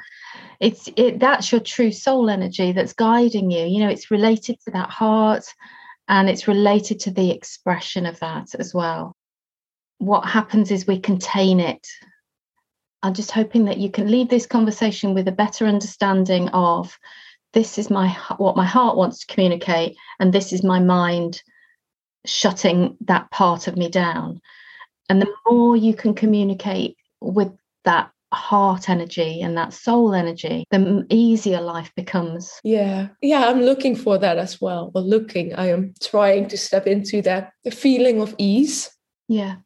it's 0.59 0.89
it 0.95 1.19
that's 1.19 1.51
your 1.51 1.59
true 1.61 1.91
soul 1.91 2.29
energy 2.29 2.71
that's 2.71 2.93
guiding 2.93 3.51
you 3.51 3.65
you 3.65 3.79
know 3.79 3.89
it's 3.89 4.11
related 4.11 4.57
to 4.61 4.71
that 4.71 4.89
heart 4.89 5.43
and 6.07 6.29
it's 6.29 6.47
related 6.47 6.99
to 7.01 7.11
the 7.11 7.31
expression 7.31 8.05
of 8.05 8.19
that 8.19 8.47
as 8.57 8.73
well 8.73 9.15
what 9.97 10.25
happens 10.25 10.71
is 10.71 10.87
we 10.87 10.99
contain 10.99 11.59
it 11.59 11.85
i'm 13.01 13.13
just 13.13 13.31
hoping 13.31 13.65
that 13.65 13.77
you 13.77 13.89
can 13.89 14.09
leave 14.09 14.29
this 14.29 14.45
conversation 14.45 15.13
with 15.13 15.27
a 15.27 15.33
better 15.33 15.65
understanding 15.65 16.47
of 16.49 16.97
this 17.51 17.77
is 17.77 17.89
my 17.89 18.09
what 18.37 18.55
my 18.55 18.65
heart 18.65 18.95
wants 18.95 19.19
to 19.19 19.33
communicate 19.33 19.95
and 20.19 20.31
this 20.31 20.53
is 20.53 20.63
my 20.63 20.79
mind 20.79 21.41
shutting 22.25 22.97
that 23.01 23.29
part 23.31 23.67
of 23.67 23.77
me 23.77 23.89
down 23.89 24.41
and 25.09 25.21
the 25.21 25.27
more 25.47 25.75
you 25.75 25.93
can 25.93 26.13
communicate 26.13 26.97
with 27.21 27.51
that 27.85 28.11
heart 28.33 28.89
energy 28.89 29.41
and 29.41 29.55
that 29.57 29.73
soul 29.73 30.13
energy, 30.13 30.65
the 30.71 31.05
easier 31.09 31.61
life 31.61 31.91
becomes. 31.95 32.59
Yeah. 32.63 33.09
Yeah, 33.21 33.47
I'm 33.47 33.61
looking 33.61 33.95
for 33.95 34.17
that 34.17 34.37
as 34.37 34.59
well. 34.59 34.91
Well, 34.93 35.07
looking, 35.07 35.53
I 35.53 35.67
am 35.67 35.93
trying 36.01 36.47
to 36.47 36.57
step 36.57 36.87
into 36.87 37.21
that 37.23 37.51
feeling 37.71 38.21
of 38.21 38.33
ease. 38.37 38.89
Yeah. 39.27 39.57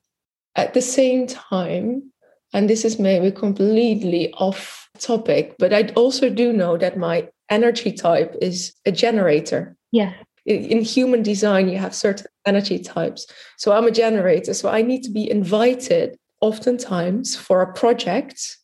At 0.56 0.74
the 0.74 0.82
same 0.82 1.28
time, 1.28 2.12
and 2.54 2.70
this 2.70 2.84
is 2.84 3.00
maybe 3.00 3.32
completely 3.32 4.34
off 4.34 4.90
topic, 5.00 5.56
but 5.60 5.74
I 5.74 5.90
also 5.96 6.30
do 6.30 6.52
know 6.52 6.78
that 6.78 6.98
my 6.98 7.30
energy 7.50 7.92
type 7.92 8.36
is 8.42 8.74
a 8.86 8.92
generator. 8.92 9.78
Yeah. 9.92 10.14
In 10.48 10.82
human 10.82 11.24
design, 11.24 11.68
you 11.68 11.78
have 11.78 11.94
certain 11.94 12.28
energy 12.46 12.80
types. 12.80 13.28
So 13.58 13.74
I'm 13.74 13.86
a 13.86 13.92
generator. 13.92 14.54
So 14.54 14.70
I 14.70 14.82
need 14.82 15.04
to 15.04 15.12
be 15.12 15.30
invited 15.30 16.18
oftentimes 16.40 17.36
for 17.36 17.62
a 17.62 17.74
project 17.74 18.58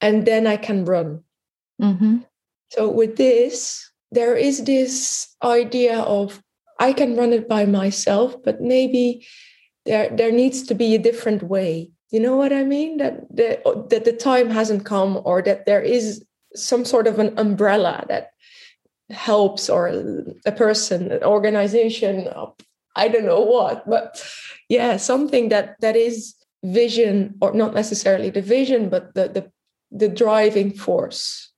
and 0.00 0.26
then 0.26 0.46
I 0.46 0.56
can 0.56 0.84
run. 0.84 1.24
Mm-hmm. 1.82 2.18
So 2.70 2.88
with 2.88 3.16
this, 3.16 3.90
there 4.12 4.36
is 4.36 4.64
this 4.64 5.34
idea 5.42 6.00
of 6.00 6.40
I 6.78 6.92
can 6.92 7.16
run 7.16 7.32
it 7.32 7.48
by 7.48 7.64
myself, 7.64 8.36
but 8.44 8.60
maybe 8.60 9.26
there 9.86 10.10
there 10.10 10.32
needs 10.32 10.62
to 10.64 10.74
be 10.74 10.94
a 10.94 11.02
different 11.02 11.42
way. 11.42 11.90
You 12.10 12.20
know 12.20 12.36
what 12.36 12.52
I 12.52 12.62
mean? 12.62 12.98
That 12.98 13.26
the, 13.34 13.58
that 13.90 14.04
the 14.04 14.12
time 14.12 14.50
hasn't 14.50 14.84
come, 14.84 15.20
or 15.24 15.42
that 15.42 15.66
there 15.66 15.82
is 15.82 16.24
some 16.54 16.84
sort 16.84 17.06
of 17.06 17.18
an 17.18 17.36
umbrella 17.38 18.04
that 18.08 18.30
helps, 19.10 19.68
or 19.68 19.88
a 20.46 20.52
person, 20.52 21.12
an 21.12 21.22
organization, 21.22 22.28
I 22.96 23.08
don't 23.08 23.26
know 23.26 23.40
what, 23.40 23.88
but 23.88 24.22
yeah, 24.68 24.96
something 24.96 25.48
that 25.48 25.76
that 25.80 25.96
is 25.96 26.34
vision 26.64 27.34
or 27.40 27.52
not 27.52 27.74
necessarily 27.74 28.30
the 28.30 28.40
vision 28.40 28.88
but 28.88 29.14
the 29.14 29.28
the, 29.28 29.50
the 29.90 30.08
driving 30.08 30.72
force. 30.72 31.50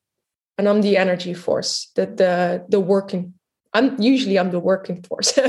And 0.58 0.68
i'm 0.68 0.80
the 0.80 0.96
energy 0.96 1.34
force 1.34 1.90
the 1.96 2.06
the 2.06 2.64
the 2.70 2.80
working 2.80 3.34
i'm 3.74 4.00
usually 4.00 4.38
i'm 4.38 4.50
the 4.50 4.60
working 4.60 5.02
force. 5.02 5.38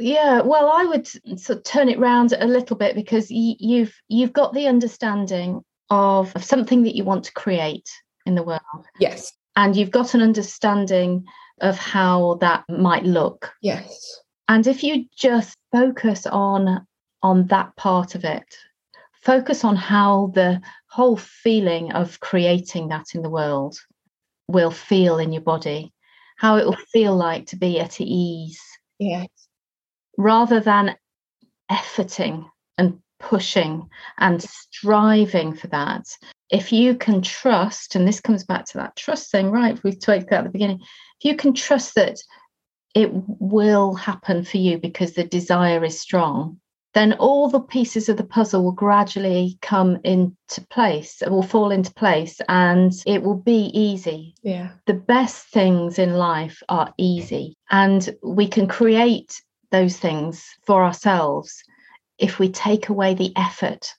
Yeah 0.00 0.42
well 0.42 0.70
i 0.70 0.84
would 0.84 1.08
sort 1.08 1.58
of 1.58 1.64
turn 1.64 1.88
it 1.88 1.98
around 1.98 2.32
a 2.32 2.46
little 2.46 2.76
bit 2.76 2.94
because 2.94 3.24
y- 3.24 3.56
you've 3.58 3.92
you've 4.06 4.32
got 4.32 4.54
the 4.54 4.68
understanding 4.68 5.60
of, 5.90 6.32
of 6.36 6.44
something 6.44 6.84
that 6.84 6.94
you 6.94 7.02
want 7.02 7.24
to 7.24 7.32
create 7.32 7.90
in 8.24 8.36
the 8.36 8.44
world. 8.44 8.86
Yes 9.00 9.32
and 9.58 9.76
you've 9.76 9.90
got 9.90 10.14
an 10.14 10.22
understanding 10.22 11.22
of 11.60 11.76
how 11.76 12.38
that 12.40 12.64
might 12.68 13.04
look 13.04 13.52
yes 13.60 14.20
and 14.48 14.66
if 14.66 14.82
you 14.82 15.04
just 15.14 15.54
focus 15.70 16.26
on 16.26 16.86
on 17.22 17.46
that 17.48 17.74
part 17.76 18.14
of 18.14 18.24
it. 18.24 18.54
Focus 19.22 19.64
on 19.64 19.76
how 19.76 20.30
the 20.34 20.60
whole 20.88 21.16
feeling 21.16 21.92
of 21.92 22.20
creating 22.20 22.88
that 22.88 23.06
in 23.14 23.22
the 23.22 23.30
world 23.30 23.76
will 24.46 24.70
feel 24.70 25.18
in 25.18 25.32
your 25.32 25.42
body, 25.42 25.92
how 26.36 26.56
it 26.56 26.64
will 26.64 26.76
feel 26.92 27.14
like 27.16 27.46
to 27.46 27.56
be 27.56 27.80
at 27.80 28.00
ease. 28.00 28.60
Yes. 28.98 29.28
Rather 30.16 30.60
than 30.60 30.96
efforting 31.70 32.48
and 32.78 33.00
pushing 33.20 33.88
and 34.18 34.40
striving 34.42 35.54
for 35.54 35.66
that. 35.68 36.06
If 36.50 36.72
you 36.72 36.94
can 36.94 37.22
trust, 37.22 37.94
and 37.94 38.06
this 38.06 38.20
comes 38.20 38.44
back 38.44 38.64
to 38.66 38.78
that 38.78 38.96
trust 38.96 39.30
thing, 39.30 39.50
right? 39.50 39.82
We 39.82 39.92
talked 39.92 40.22
about 40.22 40.40
at 40.40 40.44
the 40.44 40.50
beginning. 40.50 40.80
If 40.80 41.24
you 41.24 41.36
can 41.36 41.52
trust 41.52 41.94
that 41.96 42.18
it 42.94 43.10
will 43.12 43.94
happen 43.94 44.44
for 44.44 44.56
you 44.56 44.78
because 44.78 45.12
the 45.12 45.24
desire 45.24 45.84
is 45.84 46.00
strong, 46.00 46.58
then 46.94 47.12
all 47.14 47.48
the 47.48 47.60
pieces 47.60 48.08
of 48.08 48.16
the 48.16 48.24
puzzle 48.24 48.64
will 48.64 48.72
gradually 48.72 49.58
come 49.60 49.98
into 50.04 50.66
place, 50.70 51.20
it 51.22 51.30
will 51.30 51.42
fall 51.42 51.70
into 51.70 51.92
place, 51.92 52.40
and 52.48 52.92
it 53.06 53.22
will 53.22 53.36
be 53.36 53.70
easy. 53.74 54.34
Yeah. 54.42 54.70
The 54.86 54.94
best 54.94 55.48
things 55.48 55.98
in 55.98 56.14
life 56.14 56.62
are 56.68 56.92
easy, 56.96 57.56
and 57.70 58.08
we 58.22 58.48
can 58.48 58.66
create 58.66 59.40
those 59.70 59.98
things 59.98 60.44
for 60.66 60.82
ourselves 60.82 61.62
if 62.18 62.38
we 62.38 62.48
take 62.48 62.88
away 62.88 63.14
the 63.14 63.32
effort 63.36 63.94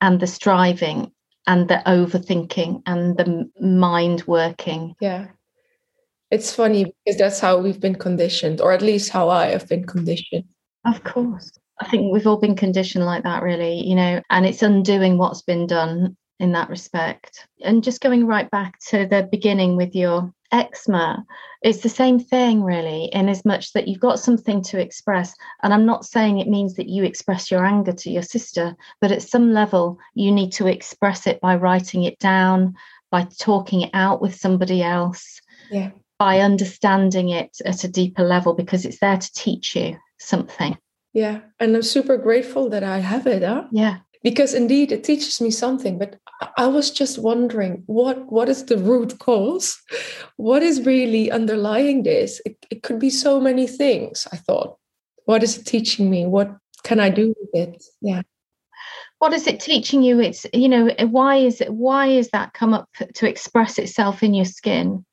and 0.00 0.20
the 0.20 0.26
striving 0.26 1.12
and 1.50 1.66
the 1.66 1.82
overthinking 1.84 2.80
and 2.86 3.16
the 3.16 3.50
mind 3.60 4.22
working. 4.28 4.94
Yeah. 5.00 5.26
It's 6.30 6.54
funny 6.54 6.84
because 7.04 7.18
that's 7.18 7.40
how 7.40 7.58
we've 7.58 7.80
been 7.80 7.96
conditioned, 7.96 8.60
or 8.60 8.70
at 8.70 8.82
least 8.82 9.10
how 9.10 9.28
I 9.28 9.46
have 9.46 9.68
been 9.68 9.84
conditioned. 9.84 10.44
Of 10.86 11.02
course. 11.02 11.50
I 11.80 11.88
think 11.88 12.12
we've 12.12 12.26
all 12.28 12.36
been 12.36 12.54
conditioned 12.54 13.04
like 13.04 13.24
that, 13.24 13.42
really, 13.42 13.84
you 13.84 13.96
know, 13.96 14.22
and 14.30 14.46
it's 14.46 14.62
undoing 14.62 15.18
what's 15.18 15.42
been 15.42 15.66
done 15.66 16.16
in 16.38 16.52
that 16.52 16.70
respect. 16.70 17.48
And 17.62 17.82
just 17.82 18.00
going 18.00 18.26
right 18.26 18.48
back 18.52 18.78
to 18.90 19.06
the 19.06 19.28
beginning 19.28 19.76
with 19.76 19.92
your 19.96 20.32
eczema, 20.52 21.24
it's 21.62 21.80
the 21.80 21.88
same 21.88 22.18
thing, 22.18 22.62
really, 22.62 23.06
in 23.12 23.28
as 23.28 23.44
much 23.44 23.72
that 23.72 23.86
you've 23.86 24.00
got 24.00 24.18
something 24.18 24.62
to 24.64 24.80
express. 24.80 25.34
And 25.62 25.74
I'm 25.74 25.86
not 25.86 26.06
saying 26.06 26.38
it 26.38 26.48
means 26.48 26.74
that 26.74 26.88
you 26.88 27.04
express 27.04 27.50
your 27.50 27.64
anger 27.64 27.92
to 27.92 28.10
your 28.10 28.22
sister, 28.22 28.74
but 29.00 29.12
at 29.12 29.22
some 29.22 29.52
level, 29.52 29.98
you 30.14 30.32
need 30.32 30.52
to 30.52 30.66
express 30.66 31.26
it 31.26 31.40
by 31.40 31.56
writing 31.56 32.04
it 32.04 32.18
down, 32.18 32.74
by 33.10 33.26
talking 33.38 33.82
it 33.82 33.90
out 33.92 34.22
with 34.22 34.34
somebody 34.34 34.82
else. 34.82 35.40
Yeah. 35.70 35.90
By 36.18 36.40
understanding 36.40 37.30
it 37.30 37.56
at 37.64 37.84
a 37.84 37.88
deeper 37.88 38.22
level 38.22 38.54
because 38.54 38.84
it's 38.84 39.00
there 39.00 39.16
to 39.16 39.32
teach 39.32 39.74
you 39.74 39.96
something. 40.18 40.76
Yeah. 41.12 41.40
And 41.58 41.74
I'm 41.74 41.82
super 41.82 42.16
grateful 42.16 42.68
that 42.70 42.84
I 42.84 42.98
have 42.98 43.26
it. 43.26 43.42
Huh? 43.42 43.64
Yeah. 43.72 43.98
Because 44.22 44.52
indeed 44.52 44.92
it 44.92 45.04
teaches 45.04 45.40
me 45.40 45.50
something. 45.50 45.98
But 45.98 46.16
I 46.58 46.66
was 46.66 46.90
just 46.90 47.18
wondering 47.18 47.82
what 47.86 48.30
what 48.30 48.48
is 48.48 48.64
the 48.66 48.78
root 48.78 49.18
cause? 49.18 49.80
What 50.36 50.62
is 50.62 50.84
really 50.86 51.30
underlying 51.30 52.02
this? 52.02 52.40
It, 52.44 52.56
it 52.70 52.82
could 52.82 52.98
be 52.98 53.10
so 53.10 53.40
many 53.40 53.66
things, 53.66 54.26
I 54.32 54.36
thought. 54.36 54.76
What 55.24 55.42
is 55.42 55.58
it 55.58 55.66
teaching 55.66 56.10
me? 56.10 56.26
What 56.26 56.54
can 56.82 57.00
I 57.00 57.10
do 57.10 57.28
with 57.28 57.68
it? 57.68 57.84
Yeah 58.00 58.22
what 59.20 59.34
is 59.34 59.46
it 59.46 59.60
teaching 59.60 60.02
you 60.02 60.18
it's 60.20 60.46
you 60.52 60.68
know 60.68 60.86
eh, 60.98 61.04
why 61.04 61.36
is 61.36 61.60
it 61.60 61.72
why 61.72 62.06
is 62.06 62.30
that 62.30 62.54
come 62.54 62.74
up 62.74 62.88
to 63.14 63.28
express 63.28 63.78
itself 63.78 64.22
in 64.22 64.34
your 64.34 64.44
skin 64.44 65.04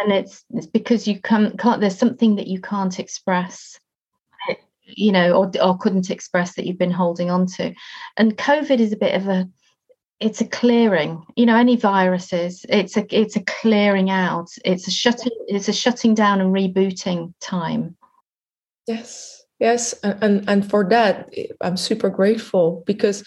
and 0.00 0.12
it's 0.12 0.44
it's 0.50 0.66
because 0.66 1.08
you 1.08 1.20
can't, 1.20 1.58
can't 1.58 1.80
there's 1.80 1.98
something 1.98 2.36
that 2.36 2.48
you 2.48 2.60
can't 2.60 2.98
express 2.98 3.78
you 4.96 5.12
know, 5.12 5.32
or, 5.32 5.50
or 5.62 5.78
couldn't 5.78 6.10
express 6.10 6.54
that 6.54 6.66
you've 6.66 6.78
been 6.78 6.90
holding 6.90 7.30
on 7.30 7.46
to. 7.46 7.74
And 8.16 8.36
COVID 8.36 8.78
is 8.78 8.92
a 8.92 8.96
bit 8.96 9.14
of 9.14 9.28
a 9.28 9.48
it's 10.20 10.40
a 10.40 10.46
clearing 10.46 11.20
you 11.34 11.44
know 11.44 11.56
any 11.56 11.74
viruses 11.74 12.64
it's 12.68 12.96
a 12.96 13.04
it's 13.10 13.36
a 13.36 13.42
clearing 13.42 14.10
out. 14.10 14.50
It's 14.64 14.86
a 14.86 14.90
shutting 14.90 15.32
it's 15.48 15.68
a 15.68 15.72
shutting 15.72 16.14
down 16.14 16.40
and 16.40 16.54
rebooting 16.54 17.34
time. 17.40 17.96
Yes 18.86 19.42
yes 19.62 19.92
and 20.02 20.44
and 20.48 20.68
for 20.68 20.84
that 20.88 21.32
i'm 21.60 21.76
super 21.76 22.10
grateful 22.10 22.82
because 22.84 23.22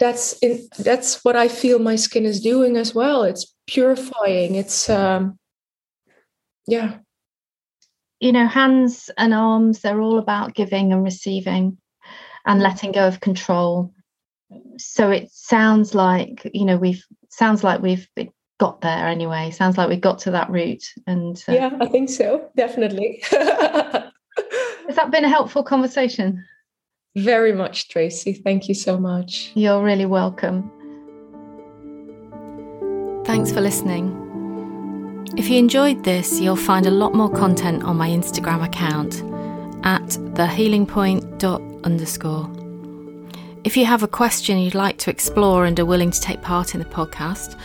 that's 0.00 0.36
in 0.38 0.68
that's 0.80 1.24
what 1.24 1.36
i 1.36 1.46
feel 1.46 1.78
my 1.78 1.94
skin 1.94 2.26
is 2.26 2.40
doing 2.40 2.76
as 2.76 2.94
well. 2.94 3.22
It's 3.22 3.54
purifying 3.68 4.56
it's 4.56 4.90
um 4.90 5.38
yeah 6.66 6.98
you 8.20 8.32
know, 8.32 8.46
hands 8.46 9.10
and 9.16 9.32
arms, 9.32 9.80
they're 9.80 10.00
all 10.00 10.18
about 10.18 10.54
giving 10.54 10.92
and 10.92 11.04
receiving 11.04 11.78
and 12.46 12.60
letting 12.60 12.92
go 12.92 13.06
of 13.06 13.20
control. 13.20 13.92
So 14.78 15.10
it 15.10 15.30
sounds 15.30 15.94
like, 15.94 16.50
you 16.52 16.64
know, 16.64 16.76
we've 16.76 17.04
sounds 17.28 17.62
like 17.62 17.82
we've 17.82 18.08
got 18.58 18.80
there 18.80 19.06
anyway. 19.06 19.50
Sounds 19.50 19.78
like 19.78 19.88
we've 19.88 20.00
got 20.00 20.18
to 20.20 20.30
that 20.32 20.50
route. 20.50 20.84
And 21.06 21.42
uh, 21.48 21.52
yeah, 21.52 21.70
I 21.80 21.86
think 21.86 22.08
so. 22.08 22.50
Definitely. 22.56 23.22
Has 23.30 24.96
that 24.96 25.10
been 25.10 25.24
a 25.24 25.28
helpful 25.28 25.62
conversation? 25.62 26.44
Very 27.16 27.52
much, 27.52 27.88
Tracey. 27.88 28.32
Thank 28.32 28.68
you 28.68 28.74
so 28.74 28.98
much. 28.98 29.52
You're 29.54 29.82
really 29.82 30.06
welcome. 30.06 30.70
Thanks 33.24 33.52
for 33.52 33.60
listening. 33.60 34.17
If 35.36 35.48
you 35.48 35.58
enjoyed 35.58 36.04
this, 36.04 36.40
you'll 36.40 36.56
find 36.56 36.86
a 36.86 36.90
lot 36.90 37.14
more 37.14 37.30
content 37.30 37.84
on 37.84 37.96
my 37.96 38.08
Instagram 38.08 38.64
account 38.64 39.22
at 39.84 40.02
thehealingpoint 40.34 41.44
underscore. 41.84 42.50
If 43.64 43.76
you 43.76 43.84
have 43.84 44.02
a 44.02 44.08
question 44.08 44.58
you'd 44.58 44.74
like 44.74 44.98
to 44.98 45.10
explore 45.10 45.66
and 45.66 45.78
are 45.78 45.84
willing 45.84 46.10
to 46.10 46.20
take 46.20 46.42
part 46.42 46.74
in 46.74 46.80
the 46.80 46.86
podcast, 46.86 47.56